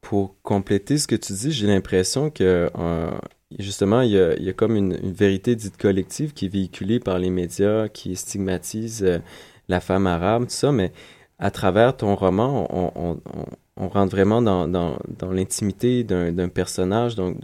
[0.00, 3.10] pour compléter ce que tu dis, j'ai l'impression que euh,
[3.58, 7.88] justement, il y, a, comme une, vérité dite collective qui est véhiculée par les médias,
[7.88, 9.20] qui stigmatise
[9.68, 10.92] la femme arabe, tout ça, mais
[11.38, 12.66] à travers ton roman,
[12.96, 17.36] on, rentre vraiment dans, dans, dans l'intimité d'un personnage, donc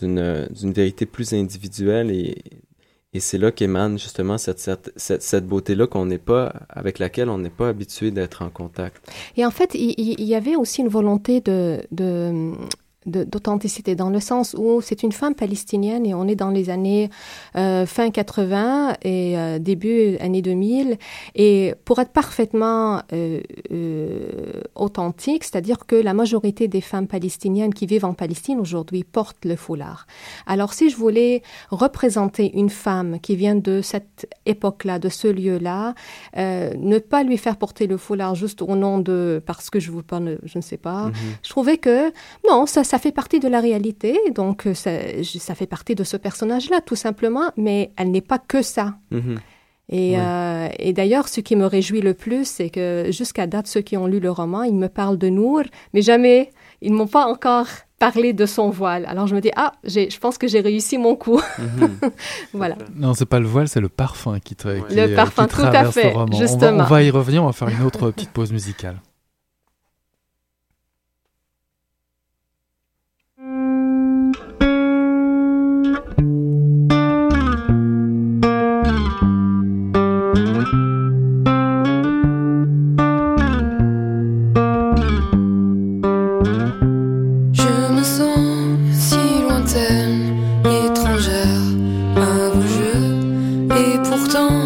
[0.00, 2.36] d'une vérité plus individuelle et,
[3.16, 7.38] et c'est là qu'émane justement cette, cette, cette, beauté-là qu'on n'est pas, avec laquelle on
[7.38, 9.10] n'est pas habitué d'être en contact.
[9.38, 12.52] Et en fait, il, y avait aussi une volonté de, de
[13.06, 17.08] d'authenticité, dans le sens où c'est une femme palestinienne et on est dans les années
[17.56, 20.98] euh, fin 80 et euh, début années 2000.
[21.34, 23.40] Et pour être parfaitement euh,
[23.72, 29.44] euh, authentique, c'est-à-dire que la majorité des femmes palestiniennes qui vivent en Palestine aujourd'hui portent
[29.44, 30.06] le foulard.
[30.46, 35.94] Alors si je voulais représenter une femme qui vient de cette époque-là, de ce lieu-là,
[36.36, 39.90] euh, ne pas lui faire porter le foulard juste au nom de parce que je
[39.90, 41.08] vous parle, je ne sais pas.
[41.08, 41.36] Mm-hmm.
[41.42, 42.12] Je trouvais que
[42.48, 44.90] non, ça, ça ça fait partie de la réalité, donc euh, ça,
[45.22, 48.94] ça fait partie de ce personnage-là, tout simplement, mais elle n'est pas que ça.
[49.10, 49.38] Mhm.
[49.90, 53.82] Et, euh, et d'ailleurs, ce qui me réjouit le plus, c'est que jusqu'à date, ceux
[53.82, 57.06] qui ont lu le roman, ils me parlent de Nour, mais jamais, ils ne m'ont
[57.06, 57.66] pas encore
[57.98, 59.04] parlé de son voile.
[59.06, 61.42] Alors je me dis, ah, je pense que j'ai réussi mon coup.
[61.58, 61.98] Mhm.
[62.54, 62.76] voilà.
[62.94, 65.84] Non, c'est pas le voile, c'est le parfum qui, te, qui Le parfum, tout à
[65.92, 66.84] fait, justement.
[66.84, 68.96] on va y revenir, on va faire une autre petite pause musicale.
[91.26, 91.66] étrangère
[92.16, 94.65] à vos jeux, et pourtant.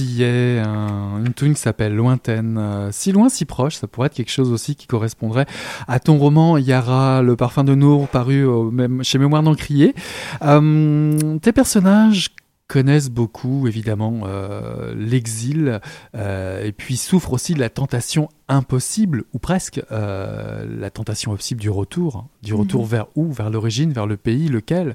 [0.00, 2.56] Y est une tune qui s'appelle Lointaine.
[2.58, 5.46] Euh, si loin, si proche, ça pourrait être quelque chose aussi qui correspondrait
[5.86, 9.94] à ton roman Yara, le parfum de Nour, paru même, chez Mémoire d'Encrier.
[10.42, 12.30] Euh, tes personnages
[12.68, 15.80] connaissent beaucoup évidemment euh, l'exil
[16.14, 21.62] euh, et puis souffrent aussi de la tentation impossible ou presque euh, la tentation possible
[21.62, 22.28] du retour, hein.
[22.42, 22.88] du retour mhm.
[22.88, 24.94] vers où, vers l'origine, vers le pays, lequel?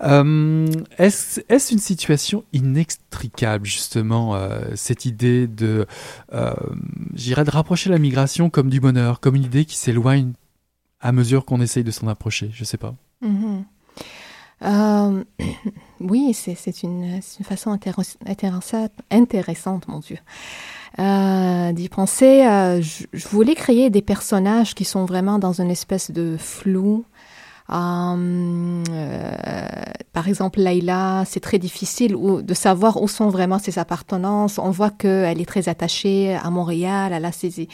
[0.00, 4.36] Est-ce est une situation inextricable justement
[4.74, 5.86] cette idée de,
[7.14, 10.32] j'irais de rapprocher la migration comme du bonheur, comme une idée qui s'éloigne
[11.00, 12.94] à mesure qu'on essaye de s'en approcher, je sais pas.
[13.20, 13.64] Mhm.
[14.64, 15.24] Euh,
[16.00, 17.78] oui, c'est une, façon
[19.10, 20.18] intéressante, mon Dieu,
[20.98, 22.46] euh, d'y penser.
[22.46, 27.04] Euh, je, voulais créer des personnages qui sont vraiment dans une espèce de flou.
[27.68, 28.18] Par
[30.28, 34.58] exemple, Laila, c'est très difficile de savoir où sont vraiment ses appartenances.
[34.58, 37.12] On voit qu'elle est très attachée à Montréal.
[37.14, 37.68] Elle a c'est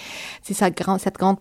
[0.45, 1.39] sa grande, cette grande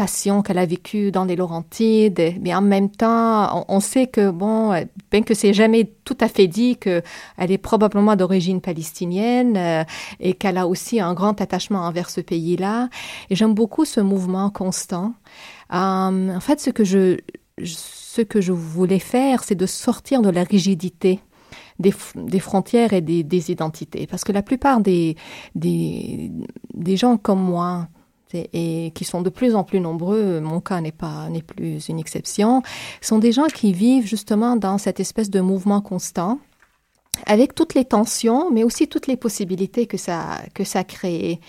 [0.00, 4.72] passion qu'elle a vécue dans les Laurentides, mais en même temps, on, sait que, bon,
[5.10, 7.02] bien que c'est jamais tout à fait dit qu'elle
[7.36, 9.84] est probablement d'origine palestinienne euh,
[10.18, 12.88] et qu'elle a aussi un grand attachement envers ce pays-là.
[13.28, 15.12] Et j'aime beaucoup ce mouvement constant.
[15.74, 17.18] Euh, en fait, ce que je,
[17.62, 21.20] ce que je voulais faire, c'est de sortir de la rigidité
[21.78, 21.92] des,
[22.40, 24.06] frontières et des, identités.
[24.06, 25.14] Parce que la plupart des,
[25.54, 27.88] des gens comme moi,
[28.34, 31.98] et qui sont de plus en plus nombreux, mon cas n'est pas n'est plus une
[31.98, 32.62] exception,
[33.00, 36.38] sont des gens qui vivent justement dans cette espèce de mouvement constant
[37.26, 41.40] avec toutes les tensions, mais aussi toutes les possibilités que ça que ça crée.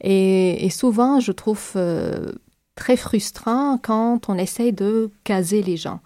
[0.00, 2.32] Et, et souvent, je trouve euh,
[2.74, 6.00] très frustrant quand on essaye de caser les gens.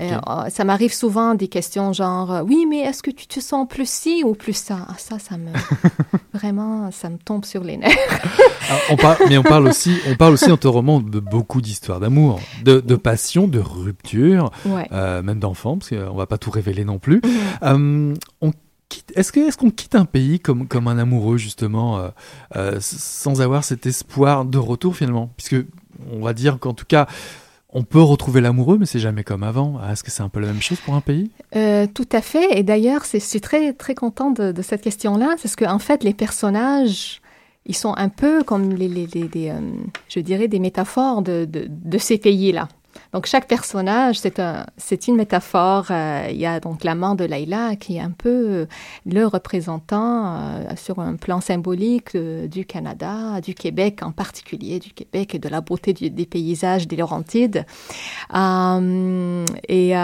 [0.00, 0.18] Euh,
[0.48, 3.88] ça m'arrive souvent des questions genre euh, oui mais est-ce que tu te sens plus
[3.88, 4.78] ci ou plus ça?
[4.88, 5.52] Ah, ça ça me
[6.34, 7.96] vraiment ça me tombe sur les nerfs.
[8.68, 11.60] Ah, on parle, mais on parle aussi on parle aussi dans ton roman de beaucoup
[11.60, 16.50] d'histoires d'amour de, de, passion de rupture euh, même d'enfants parce qu'on va pas tout
[16.50, 17.20] révéler non plus.
[17.62, 18.16] Mhm.
[18.40, 18.52] on
[19.16, 22.10] est-ce qu'on quitte un pays comme comme un amoureux justement
[22.80, 25.32] sans avoir cet espoir de retour finalement?
[25.36, 25.56] Puisque
[26.12, 27.06] on va dire qu'en tout cas
[27.74, 29.78] on peut retrouver l'amoureux, mais c'est jamais comme avant.
[29.82, 31.30] Ah, est-ce que c'est un peu la même chose pour un pays?
[31.56, 32.56] Euh, Tout à fait.
[32.56, 36.14] Et d'ailleurs, je suis très très contente de, cette question-là, parce qu'en en fait, les
[36.14, 37.20] personnages,
[37.66, 39.08] ils sont un peu comme les, les,
[39.50, 39.58] euh,
[40.08, 42.68] je dirais, des métaphores de, de ces pays-là.
[43.12, 45.86] Donc chaque personnage, c'est un, c'est une métaphore.
[45.90, 48.66] Euh, il y a donc l'amant de Laila qui est un peu euh,
[49.06, 55.34] le représentant euh, sur un plan symbolique du Canada, du Québec en particulier, du Québec
[55.34, 57.64] et de la beauté des paysages des Laurentides.
[59.68, 59.94] et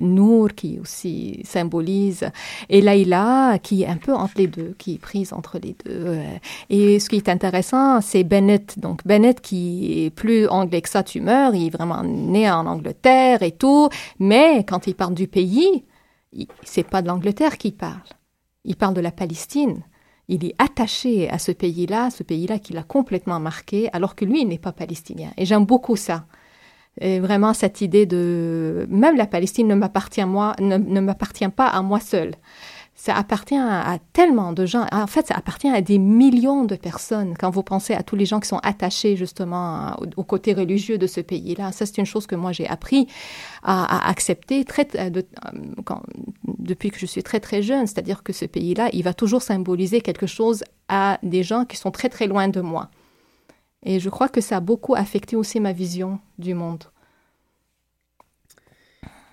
[0.00, 2.30] Nour qui aussi symbolise
[2.68, 6.18] et Laila qui est un peu entre les deux, qui est prise entre les deux.
[6.70, 8.78] Et ce qui est intéressant, c'est Bennett.
[8.78, 11.54] Donc Bennett qui est plus anglais que ça, tu meurs.
[11.54, 15.84] Il est vraiment né en Angleterre et tout, mais quand il part du pays,
[16.62, 18.00] c'est pas de l'Angleterre qu'il parle.
[18.64, 19.82] Il parle de la Palestine.
[20.28, 24.42] Il est attaché à ce pays-là, ce pays-là qui l'a complètement marqué, alors que lui,
[24.42, 25.30] il n'est pas palestinien.
[25.36, 26.26] Et j'aime beaucoup ça.
[27.00, 31.66] Et vraiment cette idée de même la Palestine ne m'appartient moi ne, ne m'appartient pas
[31.66, 32.32] à moi seul
[32.98, 34.86] ça appartient à, tellement de gens.
[34.90, 37.36] En fait, ça appartient à des millions de personnes.
[37.38, 41.06] Quand vous pensez à tous les gens qui sont attachés justement au, côté religieux de
[41.06, 43.06] ce pays-là, ça c'est une chose que moi j'ai appris
[43.62, 45.26] à, accepter de,
[45.84, 46.02] quand,
[46.58, 47.86] depuis que je suis très très jeune.
[47.86, 51.90] C'est-à-dire que ce pays-là, il va toujours symboliser quelque chose à des gens qui sont
[51.90, 52.88] très très loin de moi.
[53.82, 56.84] Et je crois que ça a beaucoup affecté aussi ma vision du monde.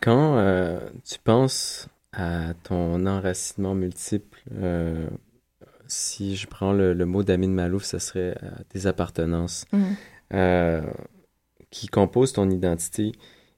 [0.02, 5.08] Quand euh, tu penses à ton enracinement multiple, euh,
[5.88, 9.84] si je prends le, mot d'Amin Malouf, ce serait euh, des appartenances mm.
[10.34, 10.82] euh,
[11.72, 13.12] qui composent ton identité.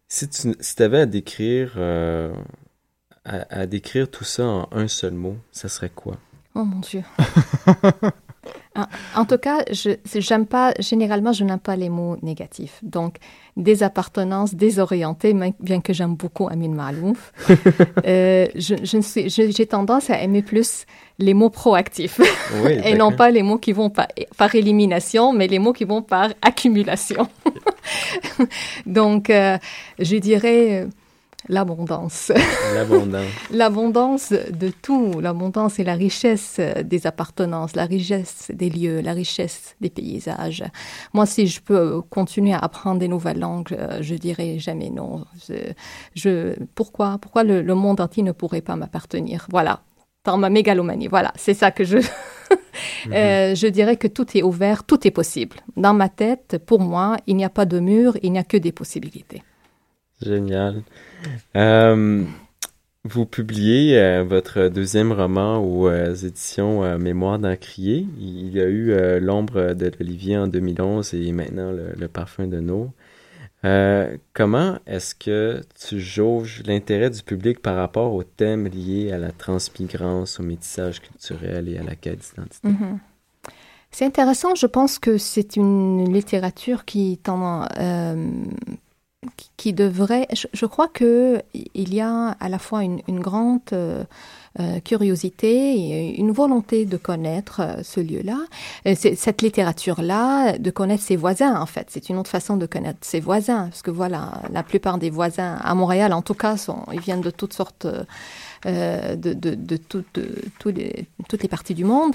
[0.07, 1.77] Si tu si avais à décrire,
[3.25, 6.17] à, décrire tout ça en un seul mot, ça serait quoi?
[6.53, 7.03] Oh mon Dieu!
[9.15, 12.79] En tout cas, je j'aime pas généralement je n'aime pas les mots négatifs.
[12.83, 13.17] Donc
[13.57, 17.31] des appartenances désorientées, bien que j'aime beaucoup Amin Malouf,
[18.05, 20.85] euh, je, je j'ai tendance à aimer plus
[21.19, 22.19] les mots proactifs
[22.83, 26.01] et non pas les mots qui vont par, par élimination, mais les mots qui vont
[26.01, 27.27] par accumulation.
[28.85, 29.57] Donc euh,
[29.99, 30.87] je dirais
[31.47, 32.31] L'abondance.
[32.73, 33.25] L'abondance.
[33.51, 39.75] l'abondance de tout, l'abondance et la richesse des appartenances, la richesse des lieux, la richesse
[39.81, 40.63] des paysages.
[41.13, 45.25] Moi, si je peux continuer à apprendre des nouvelles langues, euh, je dirais jamais non.
[46.15, 49.47] Je, pourquoi, pourquoi le, monde entier ne pourrait pas m'appartenir?
[49.51, 49.81] Voilà,
[50.23, 51.07] dans ma mégalomanie.
[51.07, 51.97] Voilà, c'est ça que je.
[53.11, 53.55] Euh, mhm.
[53.55, 55.57] je dirais que tout est ouvert, tout est possible.
[55.77, 58.57] Dans ma tête, pour moi, il n'y a pas de mur, il n'y a que
[58.57, 59.43] des possibilités.
[60.21, 60.83] Génial.
[61.55, 62.23] Euh,
[63.03, 68.07] vous publiez euh, votre deuxième roman aux euh, éditions Mémoire d'Encrier.
[68.19, 72.91] Il y a eu L'ombre de l'Olivier en 2011 et maintenant Le, parfum de nos.
[74.33, 79.31] comment est-ce que tu jauges l'intérêt du public par rapport aux thèmes liés à la
[79.31, 82.67] transmigrance, au métissage culturel et à la quête d'identité?
[82.67, 82.97] Mm-hmm.
[83.91, 87.65] C'est intéressant, je pense que c'est une littérature qui tend
[89.57, 90.27] qui devrait.
[90.31, 93.61] Je, crois que il y a à la fois une, grande
[94.59, 98.39] euh, euh, curiosité et une volonté de connaître euh, ce lieu-là,
[98.95, 101.87] cette littérature-là, de connaître ses voisins en fait.
[101.89, 105.57] C'est une autre façon de connaître ses voisins, parce que voilà, la plupart des voisins
[105.61, 106.55] à Montréal, en tout cas,
[106.93, 107.87] ils viennent de toutes sortes.
[108.65, 112.13] de, de, toutes les parties du monde.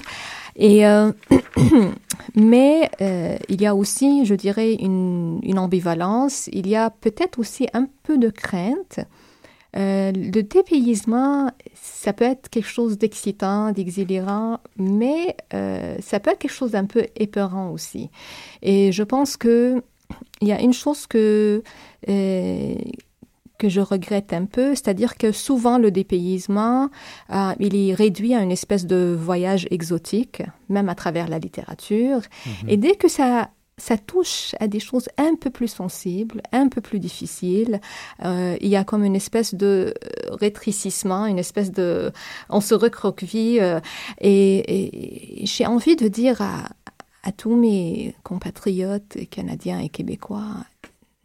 [0.59, 1.11] Euh,
[2.35, 6.49] mais euh, il y a aussi, je dirais, une ambivalence.
[6.51, 8.99] Il y a peut-être aussi un peu de crainte.
[9.77, 16.39] Euh, le dépaysement, ça peut être quelque chose d'excitant, d'exhilérant, mais euh, ça peut être
[16.39, 18.09] quelque chose d'un peu épeurant aussi.
[18.61, 19.81] Et je pense que
[20.41, 21.63] il y a une chose que
[22.09, 22.75] euh,
[23.61, 26.89] que je regrette un peu, c'est-à-dire que souvent le dépaysement,
[27.31, 32.21] euh, il est réduit à une espèce de voyage exotique, même à travers la littérature.
[32.45, 32.69] Mhm.
[32.69, 33.51] Et dès que ça
[33.81, 37.81] ça touche à des choses un peu plus sensibles, un peu plus difficiles.
[38.23, 39.93] Euh, il y a comme une espèce de
[40.29, 42.11] rétrécissement, une espèce de...
[42.49, 43.59] On se recroqueville.
[43.59, 43.79] Euh,
[44.19, 46.69] et, et j'ai envie de dire à,
[47.23, 50.57] à tous mes compatriotes canadiens et québécois,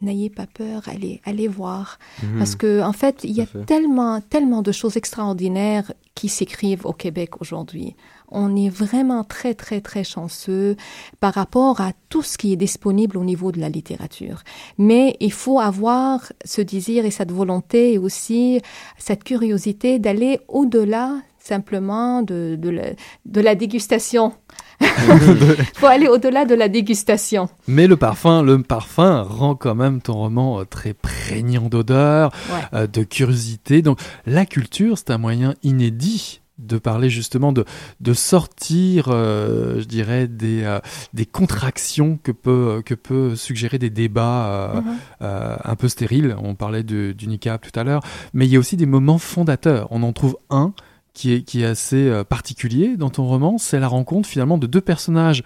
[0.01, 1.99] n'ayez pas peur, allez, allez voir.
[2.23, 2.37] Mhm.
[2.39, 6.93] Parce que, en fait, il y a tellement, tellement de choses extraordinaires qui s'écrivent au
[6.93, 7.95] Québec aujourd'hui.
[8.29, 10.75] On est vraiment très, très, très chanceux
[11.19, 14.43] par rapport à tout ce qui est disponible au niveau de la littérature.
[14.77, 18.61] Mais il faut avoir ce désir et cette volonté et aussi
[18.97, 22.83] cette curiosité d'aller au-delà simplement de, de, la,
[23.25, 24.33] de la dégustation
[24.79, 27.49] il faut aller au-delà de la dégustation.
[27.67, 32.31] Mais le parfum, le parfum rend quand même ton roman euh, très prégnant d'odeur,
[32.73, 33.81] euh, de curiosité.
[33.81, 37.65] Donc la culture, c'est un moyen inédit de parler justement de,
[37.99, 40.79] de sortir, euh, je dirais, des,
[41.13, 44.83] des contractions que peut, que peut suggérer des débats
[45.21, 45.57] mm-hmm.
[45.63, 46.35] un peu stériles.
[46.41, 48.01] On parlait de, du NICAP tout à l'heure,
[48.33, 49.87] mais il y a aussi des moments fondateurs.
[49.91, 50.73] On en trouve un
[51.17, 54.67] qui est, qui est assez euh, particulier dans ton roman, c'est la rencontre finalement de
[54.67, 55.41] deux personnages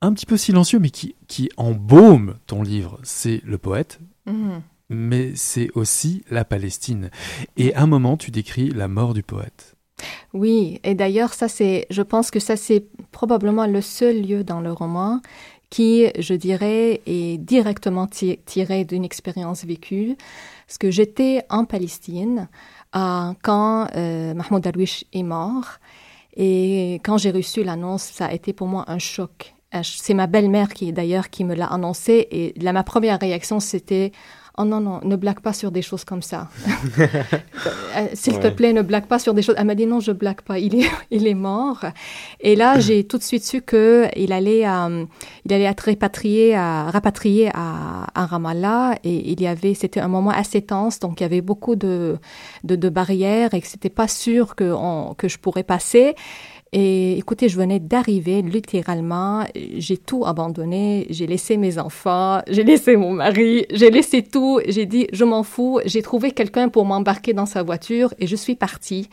[0.00, 2.98] un petit peu silencieux, mais qui, qui embaument ton livre.
[3.02, 4.62] C'est le poète, mhm.
[4.88, 7.10] mais c'est aussi la Palestine.
[7.58, 9.75] Et à un moment, tu décris la mort du poète.
[10.34, 14.60] Oui, et d'ailleurs, ça c'est, je pense que ça c'est probablement le seul lieu dans
[14.60, 15.20] le roman
[15.70, 20.16] qui, je dirais, est directement tiré d'une expérience vécue.
[20.66, 22.48] Parce que j'étais en Palestine
[22.92, 25.78] quand Mahmoud Darwish est mort.
[26.36, 29.54] Et quand j'ai reçu l'annonce, ça a été pour moi un choc.
[29.82, 32.28] C'est ma belle-mère qui, d'ailleurs, qui me l'a annoncé.
[32.30, 34.12] Et là, ma première réaction, c'était
[34.58, 36.48] Oh non, non, ne blague pas sur des choses comme ça.
[37.96, 39.54] Euh, s'il te plaît, ne blague pas sur des choses.
[39.56, 40.58] Elle m'a dit non, je blague pas.
[40.58, 41.82] Il est, il est mort.
[42.40, 45.06] Et là, j'ai tout de suite su que il allait, euh,
[45.46, 48.96] il allait être répatrié, à, rapatrié à, à, Ramallah.
[49.02, 52.18] Et il y avait, c'était un moment assez tense, donc il y avait beaucoup de,
[52.64, 56.14] de, de barrières et que c'était pas sûr que, on, que je pourrais passer.
[56.78, 59.46] Et écoutez, je venais d'arriver littéralement,
[59.78, 64.84] j'ai tout abandonné, j'ai laissé mes enfants, j'ai laissé mon mari, j'ai laissé tout, j'ai
[64.84, 68.56] dit je m'en fous, j'ai trouvé quelqu'un pour m'embarquer dans sa voiture et je suis
[68.56, 69.08] partie.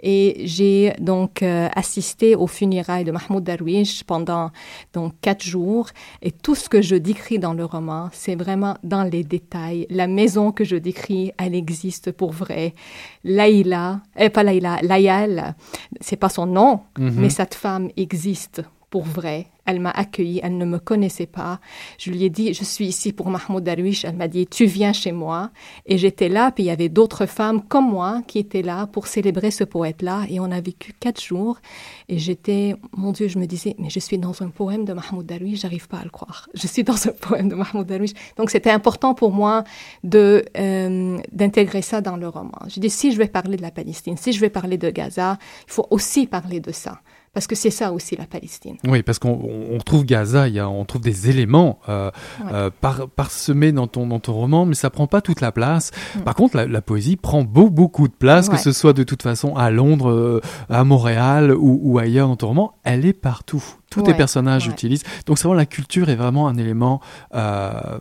[0.00, 4.52] Et j'ai donc euh, assisté aux funérailles de Mahmoud Darwish pendant
[4.92, 5.88] donc quatre jours
[6.22, 9.88] et tout ce que je décris dans le roman, c'est vraiment dans les détails.
[9.90, 12.74] La maison que je décris, elle existe pour vrai.
[13.24, 15.56] Laïla, eh, pas Laïla, Layal,
[16.00, 16.82] c'est pas son nom,
[17.14, 19.46] Mais cette femme existe pour vrai.
[19.66, 21.60] Elle m'a accueillie, elle ne me connaissait pas.
[21.98, 24.06] Je lui ai dit, je suis ici pour Mahmoud Darwish.
[24.06, 25.50] Elle m'a dit, tu viens chez moi.
[25.84, 29.06] Et j'étais là, puis il y avait d'autres femmes comme moi qui étaient là pour
[29.06, 30.22] célébrer ce poète-là.
[30.30, 31.58] Et on a vécu quatre jours.
[32.08, 35.26] Et j'étais, mon Dieu, je me disais, mais je suis dans un poème de Mahmoud
[35.26, 36.48] Darwish, j'arrive pas à le croire.
[36.54, 38.12] Je suis dans un poème de Mahmoud Darwish.
[38.38, 39.64] Donc c'était important pour moi
[40.14, 42.58] euh, d'intégrer ça dans le roman.
[42.68, 45.38] Je dis, si je vais parler de la Palestine, si je vais parler de Gaza,
[45.66, 47.00] il faut aussi parler de ça.
[47.32, 48.76] Parce que c'est ça aussi la Palestine.
[48.86, 52.10] Oui, parce qu'on on trouve Gaza, il y a, on trouve des éléments euh,
[52.52, 55.90] euh, par, parsemés dans ton, dans ton roman, mais ça prend pas toute la place.
[56.16, 56.20] Mm.
[56.20, 59.54] Par contre, la, poésie prend beau, beaucoup de place, que ce soit de toute façon
[59.56, 63.64] à Londres, euh, à Montréal ou, ou, ailleurs dans ton roman, elle est partout.
[63.90, 65.04] Tous tes personnages utilisent.
[65.26, 67.00] Donc c'est vraiment la culture est vraiment un élément
[67.30, 68.00] à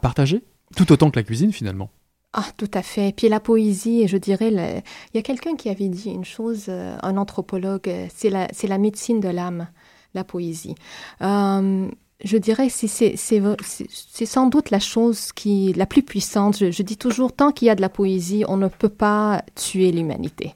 [0.00, 0.42] partager,
[0.76, 1.90] tout autant que la cuisine finalement.
[2.34, 3.14] Ah, tout à fait.
[3.14, 6.96] Puis la poésie, je dirais, il y a quelqu'un qui avait dit une chose, euh,
[7.02, 9.68] un anthropologue, euh, c'est la, la médecine de l'âme,
[10.14, 10.74] la poésie.
[11.20, 11.88] Euh,
[12.24, 16.56] je dirais, c'est, sans doute la chose qui, la plus puissante.
[16.56, 19.42] Je, je dis toujours, tant qu'il y a de la poésie, on ne peut pas
[19.54, 20.54] tuer l'humanité.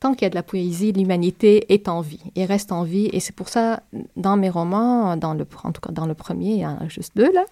[0.00, 3.08] Tant qu'il y a de la poésie, l'humanité est en vie et reste en vie.
[3.14, 3.82] Et c'est pour ça,
[4.16, 6.88] dans mes romans, dans le, en tout cas dans le premier, il y en a
[6.88, 7.44] juste deux là,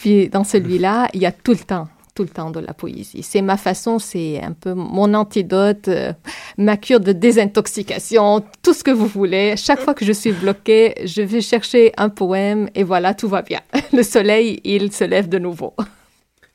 [0.00, 3.22] puis dans celui-là, il y a tout le temps tout le temps de la poésie.
[3.22, 6.12] C'est ma façon, c'est un peu mon antidote, euh,
[6.58, 9.54] ma cure de désintoxication, tout ce que vous voulez.
[9.56, 13.42] Chaque fois que je suis bloquée, je vais chercher un poème et voilà, tout va
[13.42, 13.60] bien.
[13.92, 15.74] Le soleil, il se lève de nouveau.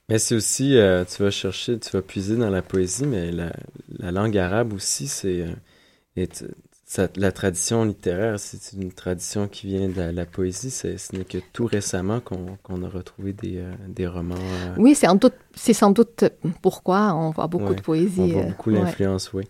[0.09, 3.51] Mais c'est aussi, euh, tu vas chercher, tu vas puiser dans la poésie, mais la,
[3.97, 5.41] la langue arabe aussi, c'est...
[5.41, 6.27] Euh,
[7.17, 10.71] la tradition littéraire, c'est une tradition qui vient de la, poésie.
[10.71, 14.35] Ce n'est que tout récemment qu'on a retrouvé des, des romans.
[14.77, 16.23] Oui, c'est doute c'est sans doute
[16.61, 18.21] pourquoi on voit beaucoup de poésie.
[18.21, 19.43] On voit euh, beaucoup l'influence, oui.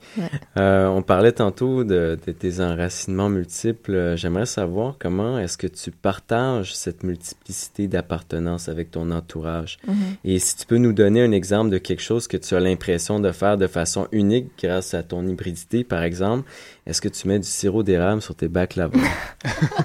[0.57, 4.15] Euh, on parlait tantôt de, tes enracinements multiples.
[4.15, 9.77] J'aimerais savoir comment est-ce que tu partages cette multiplicité d'appartenance avec ton entourage.
[9.87, 9.93] Mm-hmm.
[10.23, 13.19] Et si tu peux nous donner un exemple de quelque chose que tu as l'impression
[13.19, 16.49] de faire de façon unique grâce à ton hybridité, par exemple,
[16.85, 18.97] est-ce que tu mets du sirop d'érable sur tes baklava?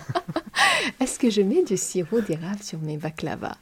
[1.01, 3.57] est-ce que je mets du sirop d'érable sur mes baklava?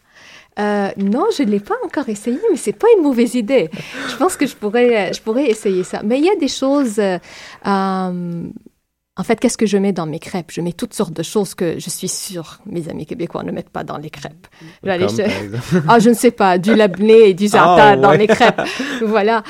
[0.60, 3.70] Euh, non, je ne l'ai pas encore essayé, mais c'est pas une mauvaise idée.
[4.08, 6.02] Je pense que je pourrais, je pourrais essayer ça.
[6.04, 6.98] Mais il y a des choses.
[6.98, 7.18] Euh,
[7.66, 8.42] euh
[9.20, 10.50] en fait, qu'est-ce que je mets dans mes crêpes?
[10.50, 13.68] Je mets toutes sortes de choses que je suis sûre mes amis québécois ne mettent
[13.68, 14.46] pas dans les crêpes.
[15.88, 18.62] ah, je ne sais pas, du labné et du ah, dans les crêpes.
[19.02, 19.42] voilà.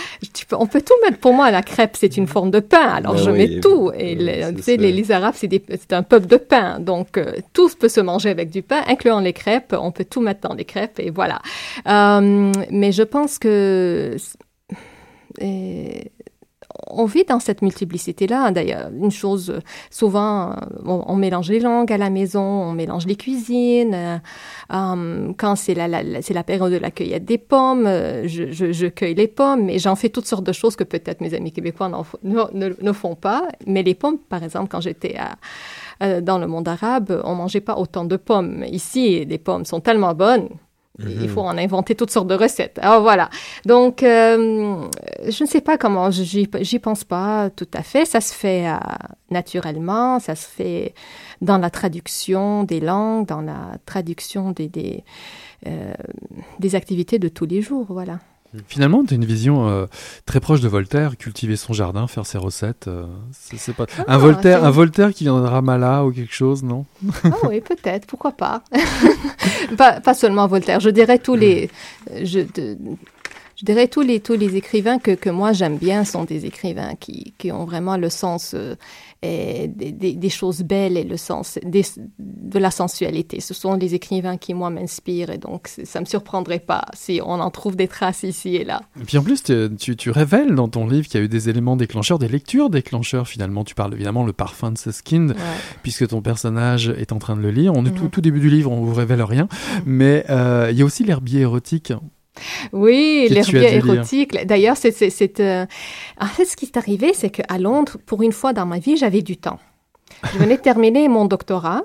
[0.53, 1.19] on peut tout mettre.
[1.19, 2.89] Pour moi, la crêpe, c'est une forme de pain.
[2.89, 3.93] Alors, je mets tout.
[3.97, 4.17] Et
[4.57, 6.81] tu sais, les, Arabes, c'est un peuple de pain.
[6.81, 9.73] Donc, euh, tout peut se manger avec du pain, incluant les crêpes.
[9.79, 11.41] On peut tout mettre dans les crêpes et voilà.
[11.87, 14.17] Euh, mais je pense que...
[15.41, 16.11] Et
[16.87, 18.51] on vit dans cette multiplicité-là.
[18.51, 19.61] D'ailleurs, une chose,
[19.91, 20.55] souvent,
[20.85, 23.95] on, mélange les langues à la maison, on mélange les cuisines.
[23.95, 24.19] Euh,
[24.73, 29.65] euh, quand c'est la, période de la cueillette des pommes, euh, je, cueille les pommes,
[29.65, 31.91] mais j'en fais toutes sortes de choses que peut-être mes amis québécois
[32.23, 33.49] ne, font pas.
[33.67, 35.17] Mais les pommes, par exemple, quand j'étais
[36.01, 38.65] dans le monde arabe, on mangeait pas autant de pommes.
[38.71, 40.49] Ici, les pommes sont tellement bonnes
[41.09, 41.29] il mhm.
[41.29, 42.79] faut en inventer toutes sortes de recettes.
[42.83, 43.31] Alors voilà.
[43.65, 44.89] Donc, euh,
[45.29, 48.05] je ne sais pas comment, j'y pense pas tout à fait.
[48.05, 48.77] Ça se fait euh,
[49.31, 50.95] naturellement, ça se fait
[51.41, 55.05] dans la traduction des langues, dans la traduction des, des,
[55.67, 55.93] euh,
[56.59, 57.87] des activités de tous les jours.
[57.89, 58.19] Voilà.
[58.67, 59.87] Finalement, tu as une vision euh,
[60.27, 62.89] très proche de Voltaire, cultiver son jardin, faire ses recettes.
[62.89, 66.65] Euh, c'est pas ah, un Voltaire, un Voltaire qui viendra de Ramallah ou quelque chose,
[66.65, 66.85] non?
[67.25, 68.63] Ah oui, peut-être, pourquoi pas?
[69.79, 70.01] pas.
[70.01, 70.15] pas.
[70.15, 71.71] seulement Voltaire, je dirais tous les.
[72.23, 72.41] Je,
[73.61, 76.95] je dirais tous les tous les écrivains que, que moi j'aime bien sont des écrivains
[76.99, 78.75] qui, qui ont vraiment le sens euh,
[79.23, 81.85] et des, choses belles et le sens des,
[82.19, 83.41] de la sensualité.
[83.41, 87.39] Ce sont les écrivains qui moi m'inspirent et donc ça me surprendrait pas si on
[87.41, 88.81] en trouve des traces ici et là.
[88.99, 91.51] Et puis en plus tu, tu, révèles dans ton livre qu'il y a eu des
[91.51, 93.63] éléments déclencheurs, des lectures déclencheurs finalement.
[93.65, 95.37] Tu parles évidemment le parfum de Suskind ouais.
[95.83, 97.75] puisque ton personnage est en train de le lire.
[97.75, 97.99] On est mm -hmm.
[97.99, 99.49] tout, tout début du livre, on vous révèle rien,
[99.85, 101.93] mais euh, il y a aussi l'herbier érotique
[102.73, 104.47] oui, l'herbier érotique.
[104.47, 105.67] D'ailleurs, c'est euh...
[106.21, 108.97] en fait ce qui est arrivé, c'est qu'à Londres, pour une fois dans ma vie,
[108.97, 109.59] j'avais du temps.
[110.33, 111.83] Je venais de terminer mon doctorat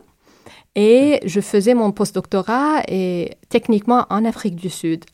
[0.75, 5.05] et je faisais mon postdoctorat et techniquement en Afrique du Sud.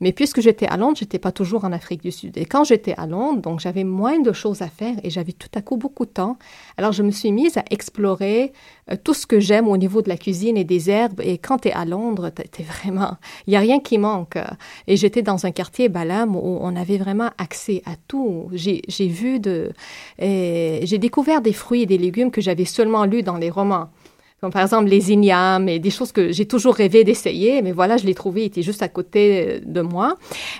[0.00, 2.36] Mais puisque j'étais à Londres, j'étais pas toujours en Afrique du Sud.
[2.36, 5.48] Et quand j'étais à Londres, donc j'avais moins de choses à faire et j'avais tout
[5.54, 6.38] à coup beaucoup de temps.
[6.76, 8.52] Alors je me suis mise à explorer
[8.90, 11.20] euh, tout ce que j'aime au niveau de la cuisine et des herbes.
[11.22, 13.16] Et quand tu es à Londres, tu vraiment,
[13.46, 14.38] il y a rien qui manque.
[14.86, 18.50] Et j'étais dans un quartier Balam où on avait vraiment accès à tout.
[18.52, 19.72] J'ai vu de,
[20.18, 23.88] j'ai découvert des fruits et des légumes que j'avais seulement lus dans les romans
[24.50, 28.06] par exemple les ignames et des choses que j'ai toujours rêvé d'essayer, mais voilà, je
[28.06, 30.16] l'ai trouvé, il était juste à côté de moi.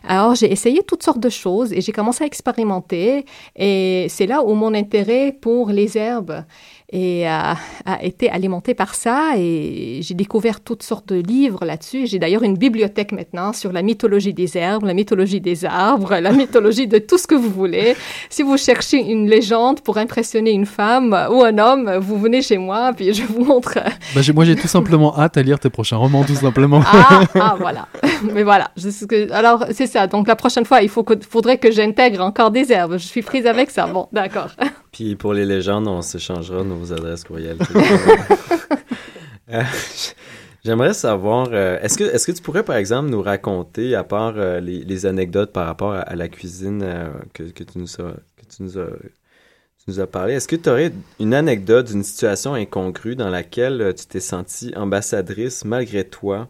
[0.07, 3.25] Alors j'ai essayé toutes sortes de choses et j'ai commencé à expérimenter
[3.55, 6.45] et c'est là où mon intérêt pour les herbes
[6.93, 9.33] et a, a, été alimenté par ça.
[9.37, 12.07] Et j'ai découvert toutes sortes de livres là-dessus.
[12.07, 16.33] J'ai d'ailleurs une bibliothèque maintenant sur la mythologie des herbes, la mythologie des arbres, la
[16.33, 17.97] mythologie de tout ce que vous voulez.
[18.31, 22.59] Si vous cherchez une légende pour impressionner une femme ou un homme, vous venez chez
[22.59, 23.79] moi, puis je vous montre.
[24.15, 26.83] Bah, moi, j'ai tout simplement hâte à lire tes prochains romans, tout simplement.
[26.87, 27.89] Ah, ah voilà.
[28.35, 28.71] Mais voilà.
[29.33, 30.07] Alors, c'est ça.
[30.07, 31.15] Donc, la prochaine fois, il faut que...
[31.29, 32.93] faudrait que j'intègre encore des herbes.
[32.99, 33.87] Je suis prise avec ça.
[33.87, 34.51] Bon, d'accord.
[34.97, 37.59] Puis pour les légendes, on s'échangera nos adresses courriels.
[39.51, 39.63] euh,
[40.65, 44.39] J'aimerais savoir, euh, est-ce que, est que tu pourrais par exemple nous raconter, à part
[44.39, 48.01] euh, les, les, anecdotes par rapport à, à la cuisine euh, que, que, tu nous
[48.01, 50.91] as, que tu nous as, tu nous as parlé, est-ce que tu aurais
[51.21, 56.49] une anecdote d'une situation incongrue dans laquelle tu t'es sentie ambassadrice malgré toi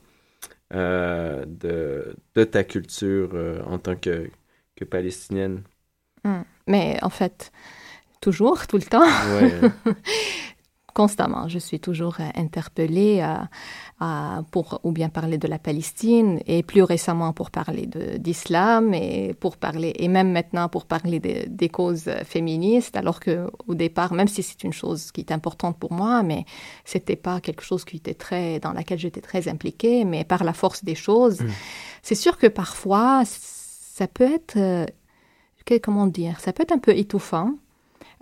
[0.70, 3.30] de, de ta culture
[3.66, 4.30] en tant que,
[4.76, 5.64] que palestinienne?
[6.22, 6.42] Mmh.
[6.68, 7.50] Mais en fait,
[8.20, 9.02] toujours, tout le temps.
[9.02, 9.94] Ouais.
[10.94, 13.50] Constamment, je suis toujours interpellée à,
[14.00, 17.86] à, pour ou bien parler de la Palestine et plus récemment pour parler
[18.16, 22.96] d'islam et pour parler et même maintenant pour parler de, des causes féministes.
[22.96, 26.46] Alors que au départ, même si c'est une chose qui est importante pour moi, mais
[26.86, 30.06] c'était pas quelque chose qui était très dans laquelle j'étais très impliquée.
[30.06, 31.48] Mais par la force des choses, mmh.
[32.00, 34.86] c'est sûr que parfois ça peut être euh,
[35.82, 37.52] comment dire, ça peut être un peu étouffant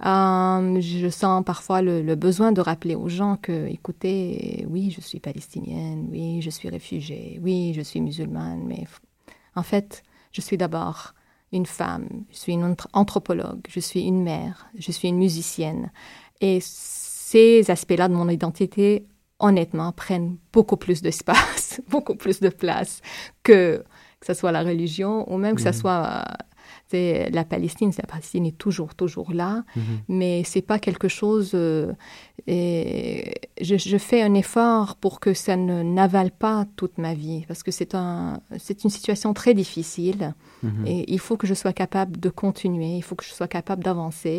[0.04, 5.00] euh, je sens parfois le, le, besoin de rappeler aux gens que, écoutez, oui, je
[5.00, 8.84] suis palestinienne, oui, je suis réfugiée, oui, je suis musulmane, mais
[9.54, 10.02] en fait,
[10.32, 11.14] je suis d'abord
[11.52, 15.90] une femme, je suis une anthropologue, je suis une mère, je suis une musicienne.
[16.40, 19.06] Et ces aspects-là de mon identité,
[19.38, 23.00] honnêtement, prennent beaucoup plus d'espace, beaucoup plus de place
[23.42, 23.84] que
[24.20, 25.72] que ce soit la religion ou même que ce mmh.
[25.74, 26.24] soit
[26.94, 29.98] c'est la Palestine, la Palestine est toujours, toujours là, mm -hmm.
[30.18, 31.50] mais c'est pas quelque chose.
[31.54, 31.92] Euh,
[32.46, 33.32] et
[33.68, 37.62] je, je, fais un effort pour que ça ne n'avale pas toute ma vie, parce
[37.64, 40.22] que c'est un, c'est une situation très difficile,
[40.62, 40.86] -hmm.
[40.92, 43.82] et il faut que je sois capable de continuer, il faut que je sois capable
[43.88, 44.38] d'avancer.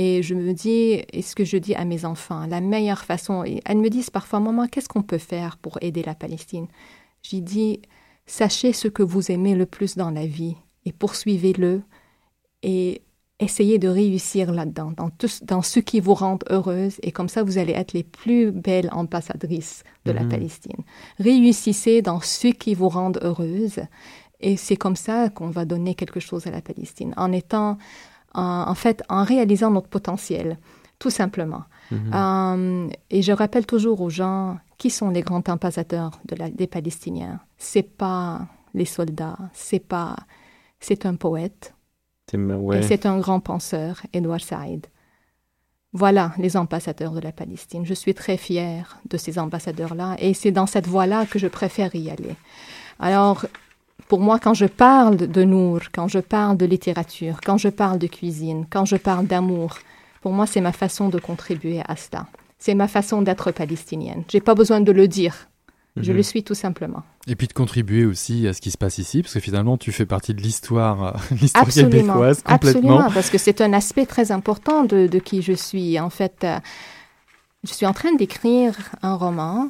[0.00, 0.82] Et je me dis,
[1.16, 3.36] et ce que je dis à mes enfants, la meilleure façon.
[3.50, 6.66] Et elles me disent parfois, maman, qu'est-ce qu'on peut faire pour aider la Palestine?
[7.26, 7.72] J'y dis,
[8.40, 10.56] sachez ce que vous aimez le plus dans la vie
[10.88, 11.82] et poursuivez-le
[12.62, 13.02] et
[13.40, 17.42] essayez de réussir là-dedans, dans, tout, dans ce qui vous rend heureuse et comme ça
[17.42, 20.16] vous allez être les plus belles ambassadrices de mmh.
[20.16, 20.82] la Palestine.
[21.20, 23.80] Réussissez dans ce qui vous rend heureuse
[24.40, 27.76] et c'est comme ça qu'on va donner quelque chose à la Palestine, en étant,
[28.34, 30.58] en, en fait, en réalisant notre potentiel,
[30.98, 31.64] tout simplement.
[31.90, 32.14] Mmh.
[32.14, 36.66] Um, et je rappelle toujours aux gens qui sont les grands ambassadeurs de la, des
[36.66, 37.40] Palestiniens.
[37.56, 40.16] C'est pas les soldats, c'est pas
[40.80, 41.74] c'est un poète.
[42.34, 42.78] Ouais.
[42.78, 44.86] Et c'est un grand penseur, Edouard Saïd.
[45.94, 47.86] Voilà les ambassadeurs de la Palestine.
[47.86, 51.94] Je suis très fière de ces ambassadeurs-là et c'est dans cette voie-là que je préfère
[51.94, 52.36] y aller.
[52.98, 53.46] Alors,
[54.06, 57.98] pour moi, quand je parle de Nour, quand je parle de littérature, quand je parle
[57.98, 59.78] de cuisine, quand je parle d'amour,
[60.20, 62.26] pour moi, c'est ma façon de contribuer à cela.
[62.58, 64.24] C'est ma façon d'être palestinienne.
[64.28, 65.47] J'ai pas besoin de le dire.
[66.02, 67.02] Je le suis tout simplement.
[67.26, 69.92] Et puis de contribuer aussi à ce qui se passe ici, parce que finalement tu
[69.92, 72.80] fais partie de l'histoire, l'histoire québécoise complètement.
[72.80, 75.98] Absolument, parce que c'est un aspect très important de, de, qui je suis.
[76.00, 76.58] En fait, euh,
[77.64, 79.68] je suis en train d'écrire un roman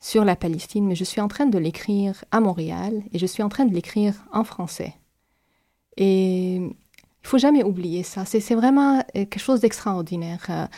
[0.00, 3.42] sur la Palestine, mais je suis en train de l'écrire à Montréal et je suis
[3.42, 4.94] en train de l'écrire en français.
[5.96, 8.24] Et il faut jamais oublier ça.
[8.24, 10.68] C'est vraiment quelque chose d'extraordinaire.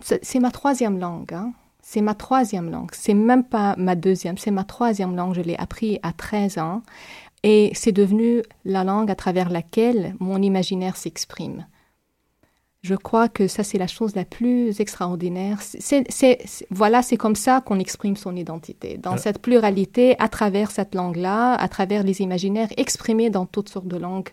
[0.00, 1.32] C'est ma troisième langue.
[1.32, 1.52] Hein.
[1.92, 2.88] C'est ma troisième langue.
[2.94, 5.34] C'est même pas ma deuxième, c'est ma troisième langue.
[5.34, 6.80] Je l'ai appris à 13 ans.
[7.42, 11.66] Et c'est devenu la langue à travers laquelle mon imaginaire s'exprime.
[12.80, 15.58] Je crois que ça, c'est la chose la plus extraordinaire.
[15.60, 16.38] C'est,
[16.70, 21.52] voilà, c'est comme ça qu'on exprime son identité, dans cette pluralité, à travers cette langue-là,
[21.56, 24.30] à travers les imaginaires exprimés dans toutes sortes de langues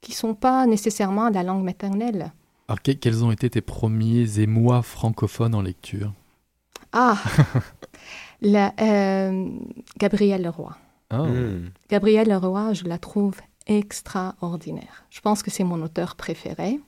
[0.00, 2.32] qui ne sont pas nécessairement la langue maternelle.
[2.68, 6.14] Alors, quels ont été tes premiers émois francophones en lecture?
[6.92, 7.16] Ah,
[8.40, 9.48] la, euh,
[9.98, 10.74] Gabrielle Leroy.
[11.12, 11.24] Oh.
[11.26, 11.70] Hmm.
[11.90, 13.36] Gabrielle Leroy, je la trouve
[13.66, 15.04] extraordinaire.
[15.10, 16.80] Je pense que c'est mon auteur préféré.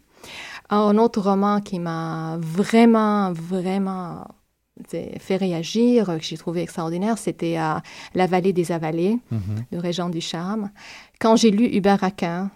[0.70, 4.26] Un autre roman qui m'a vraiment, vraiment
[5.18, 7.74] fait réagir, que j'ai trouvé extraordinaire, c'était euh,
[8.14, 9.64] La vallée des avalés Mhm.
[9.70, 10.70] de Régent Ducharme.
[11.20, 12.50] Quand j'ai lu Hubert Aquin,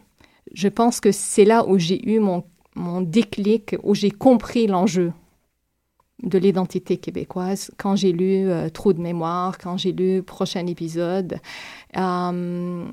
[0.52, 2.42] je pense que c'est là où j'ai eu mon,
[2.74, 5.12] mon déclic, où j'ai compris l'enjeu
[6.22, 7.70] de l'identité québécoise.
[7.76, 11.38] Quand j'ai lu euh, Trou de mémoire, quand j'ai lu Prochain épisode.
[11.96, 12.88] Euh,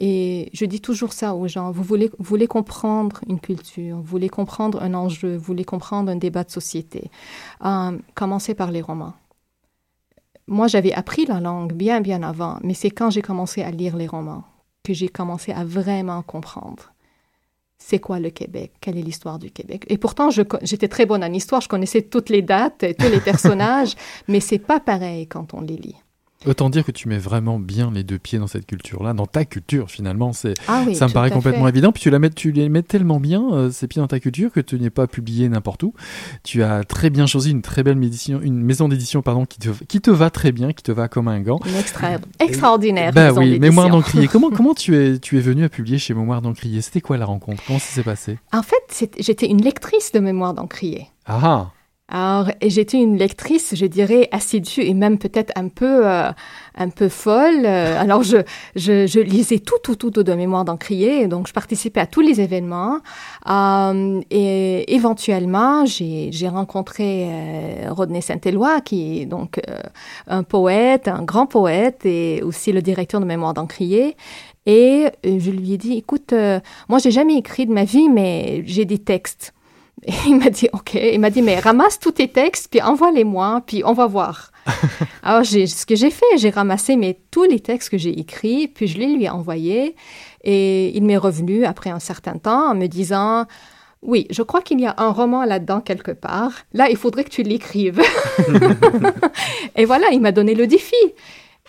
[0.00, 1.70] et je dis toujours ça aux gens.
[1.70, 6.16] Vous voulez, voulez comprendre une culture, vous voulez comprendre un enjeu, vous voulez comprendre un
[6.16, 7.10] débat de société.
[7.64, 9.14] Euh, commencez par les romans.
[10.46, 13.96] Moi, j'avais appris la langue bien, bien avant, mais c'est quand j'ai commencé à lire
[13.96, 14.44] les romans
[14.82, 16.93] que j'ai commencé à vraiment comprendre
[17.86, 19.84] c'est quoi le Québec, quelle est l'histoire du Québec?
[19.88, 23.94] Et pourtant, j'étais très bonne en histoire, je connaissais toutes les dates, tous les personnages,
[24.26, 25.96] mais c'est pas pareil quand on les lit.
[26.46, 29.44] Autant dire que tu mets vraiment bien les deux pieds dans cette culture-là, dans ta
[29.44, 30.32] culture finalement.
[30.32, 31.70] C'est, Ah oui, ça me paraît complètement fait.
[31.70, 31.92] évident.
[31.92, 34.52] Puis tu, la mets, tu les mets tellement bien, euh, ces pieds dans ta culture,
[34.52, 35.94] que tu n'es pas publié n'importe où.
[36.42, 37.98] Tu as très bien choisi une très belle
[38.42, 41.28] une maison d'édition pardon, qui te, qui te va très bien, qui te va comme
[41.28, 41.60] un gant.
[41.66, 43.12] Une extra- extraordinaire.
[43.12, 43.58] Bah maison oui.
[43.58, 44.28] Mémoire d'Encrier.
[44.28, 46.80] Comment, comment tu es, tu es venu à publier chez Mémoire d'Encrier?
[46.82, 47.62] C'était quoi la rencontre?
[47.66, 48.38] Comment ça s'est passé?
[48.52, 51.06] En fait, j'étais une lectrice de Mémoire d'Encrier.
[51.26, 51.70] Ah
[52.08, 56.30] Alors, j'étais une lectrice, je dirais, assidue et même peut-être un peu, euh,
[56.76, 57.64] un peu folle.
[57.64, 61.26] Euh, Alors, je, lisais tout, tout, tout, de mémoire d'encrier.
[61.28, 62.98] Donc, je participais à tous les événements.
[63.48, 67.30] Euh, et éventuellement, j'ai rencontré
[67.88, 69.58] Rodney Saint-Éloi, qui est donc
[70.26, 74.14] un poète, un grand poète et aussi le directeur de mémoire d'encrier.
[74.66, 76.34] Et je lui ai dit, écoute,
[76.90, 79.54] moi, j'ai jamais écrit de ma vie, mais j'ai des textes.
[80.04, 80.94] Et il m'a dit, OK.
[80.94, 84.50] Il m'a dit, mais ramasse tous tes textes, puis envoie-les-moi, puis on va voir.
[85.22, 88.68] Alors, j'ai, ce que j'ai fait, j'ai ramassé mes, tous les textes que j'ai écrits,
[88.68, 89.96] puis je les lui ai envoyés.
[90.42, 93.46] Et il m'est revenu après un certain temps en me disant,
[94.02, 96.52] oui, je crois qu'il y a un roman là-dedans quelque part.
[96.74, 98.02] Là, il faudrait que tu l'écrives.
[99.76, 100.94] et voilà, il m'a donné le défi.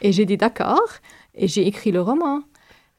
[0.02, 0.90] Et j'ai dit, d'accord.
[1.36, 2.42] Et j'ai écrit le roman.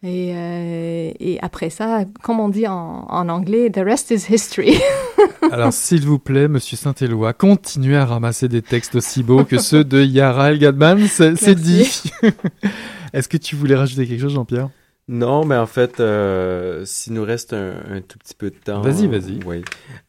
[0.07, 4.78] Et, euh, et après ça, comme on dit en, en anglais, the rest is history.
[5.50, 9.82] Alors, s'il vous plaît, monsieur Saint-Éloi, continuez à ramasser des textes aussi beaux que ceux
[9.82, 12.12] de Yara El Gadman, c'est c'est dit.
[13.12, 14.68] Est-ce que tu voulais rajouter quelque chose, Jean-Pierre?
[15.09, 18.82] Non, mais en fait, euh, s'il nous reste un, un tout petit peu de temps.
[18.82, 19.40] Vas-y, vas-y.
[19.44, 19.62] Oui.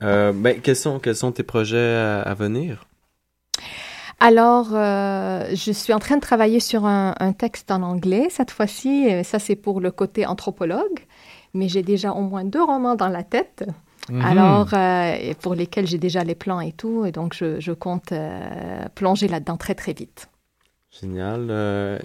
[0.04, 2.86] Euh, ben, quels sont, quels sont tes projets à, à venir?
[4.20, 8.52] Alors, euh, je suis en train de travailler sur un, un texte en anglais cette
[8.52, 9.12] fois-ci.
[9.12, 11.00] Euh, Ça, c'est pour le côté anthropologue.
[11.54, 13.64] Mais j'ai déjà au moins deux romans dans la tête.
[14.10, 14.22] Mhm.
[14.22, 17.06] Alors, euh, pour lesquels j'ai déjà les plans et tout.
[17.06, 20.30] Et donc, je, je compte euh, plonger là-dedans très, très vite.
[20.90, 22.00] Génial.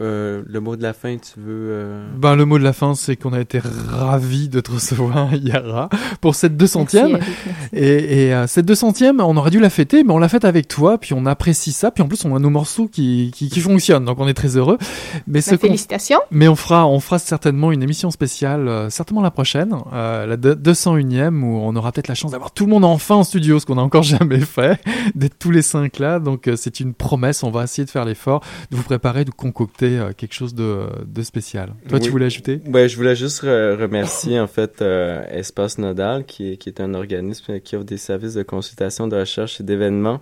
[0.00, 1.68] Euh, le mot de la fin, tu veux...
[1.70, 5.34] euh, Ben, le mot de la fin, c'est qu'on a été ravis de te recevoir,
[5.34, 5.88] Yara,
[6.20, 6.76] pour cette 200e.
[6.78, 7.32] Merci, Eric, merci.
[7.72, 10.68] Et, et euh, cette 200e, on aurait dû la fêter, mais on l'a faite avec
[10.68, 13.60] toi, puis on apprécie ça, puis en plus on a nos morceaux qui, qui, qui
[13.60, 14.78] fonctionnent, donc on est très heureux.
[15.26, 16.20] Mais ce Ben, qu'on- félicitations.
[16.30, 20.36] mais on fera, on fera certainement une émission spéciale, euh, certainement la prochaine, euh, la
[20.36, 23.58] de- 201e, où on aura peut-être la chance d'avoir tout le monde enfin en studio,
[23.58, 24.80] ce qu'on n'a encore jamais fait,
[25.16, 26.20] d'être tous les cinq là.
[26.20, 29.30] Donc euh, c'est une promesse, on va essayer de faire l'effort, de vous préparer, de
[29.30, 31.74] concocter euh, quelque chose de, de spécial.
[31.88, 32.60] Toi, tu voulais ajouter?
[32.66, 36.80] Ouais, je voulais juste re- remercier en fait euh, Espace Nodal, qui est, qui est
[36.80, 40.20] un organisme qui offre des services de consultation, de recherche et d'événements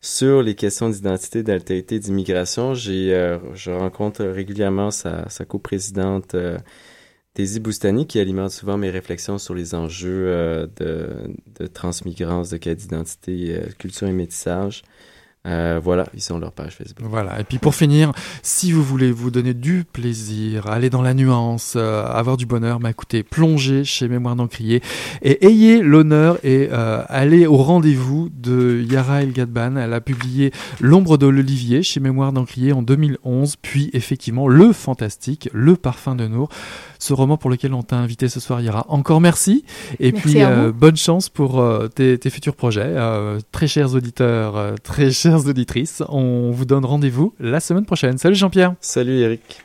[0.00, 2.74] sur les questions d'identité, d'altérité, et d'immigration.
[2.74, 6.58] J'ai, euh, je rencontre régulièrement sa, sa coprésidente euh,
[7.34, 11.08] Daisy Boustani, qui alimente souvent mes réflexions sur les enjeux euh, de,
[11.58, 14.82] de transmigrance, de quête d'identité, culture et métissage.
[15.44, 17.04] Euh, voilà, ils sont leur page Facebook.
[17.10, 17.40] Voilà.
[17.40, 18.12] Et puis pour finir,
[18.42, 22.78] si vous voulez vous donner du plaisir, aller dans la nuance, euh, avoir du bonheur,
[22.78, 24.82] bah écoutez, plongez chez Mémoire d'Encrier
[25.22, 29.76] et ayez l'honneur et euh, allez au rendez-vous de Yara El Gadban.
[29.76, 35.50] Elle a publié L'ombre de l'olivier chez Mémoire d'Encrier en 2011, puis effectivement Le Fantastique,
[35.52, 36.50] Le Parfum de Nour.
[37.02, 38.86] Ce roman pour lequel on t'a invité ce soir, Yara.
[38.88, 39.64] Encore merci.
[39.98, 40.72] Et Merci puis, à euh, vous.
[40.72, 42.84] bonne chance pour euh, tes, tes futurs projets.
[42.86, 48.18] Euh, très chers auditeurs, euh, très chères auditrices, on vous donne rendez-vous la semaine prochaine.
[48.18, 48.74] Salut Jean-Pierre.
[48.80, 49.62] Salut Eric.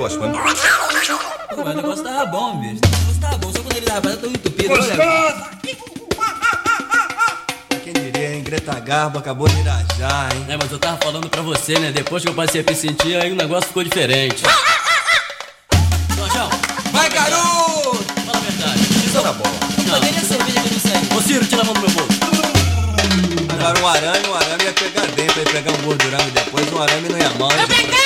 [0.00, 0.36] E as coisas.
[1.54, 2.80] Pô, mas o negócio tava bom, bicho.
[2.84, 4.72] O negócio tava bom, só quando ele tava tão entupido.
[4.72, 5.50] Olha,
[7.84, 8.42] Quem diria, hein?
[8.42, 10.46] Greta Garbo acabou de irajar, hein?
[10.48, 11.92] É, mas eu tava falando pra você, né?
[11.92, 14.42] Depois que eu passei a me sentir, aí o negócio ficou diferente.
[16.16, 16.48] Jorjão,
[16.92, 18.04] Vai, garoto!
[18.24, 18.80] fala a verdade.
[19.06, 19.44] Isso tá bom.
[19.86, 21.16] Não, nem a cerveja que eu não sei.
[21.18, 22.12] Ô Ciro, tira a mão do meu bolso.
[23.58, 26.82] Agora um arame, um arame ia pegar dentro, ia pegar um gordurão e depois um
[26.82, 27.50] arame não ia mal.
[27.52, 28.01] hein, gente?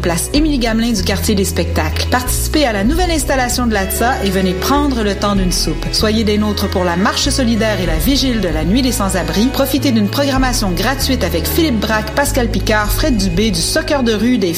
[0.00, 2.06] Place Émilie Gamelin du quartier des spectacles.
[2.10, 5.84] Participez à la nouvelle installation de l'ATSA et venez prendre le temps d'une soupe.
[5.90, 9.46] Soyez des nôtres pour la marche solidaire et la vigile de la Nuit des Sans-Abri.
[9.46, 14.38] Profitez d'une programmation gratuite avec Philippe Braque, Pascal Picard, Fred Dubé, du soccer de rue,
[14.38, 14.52] des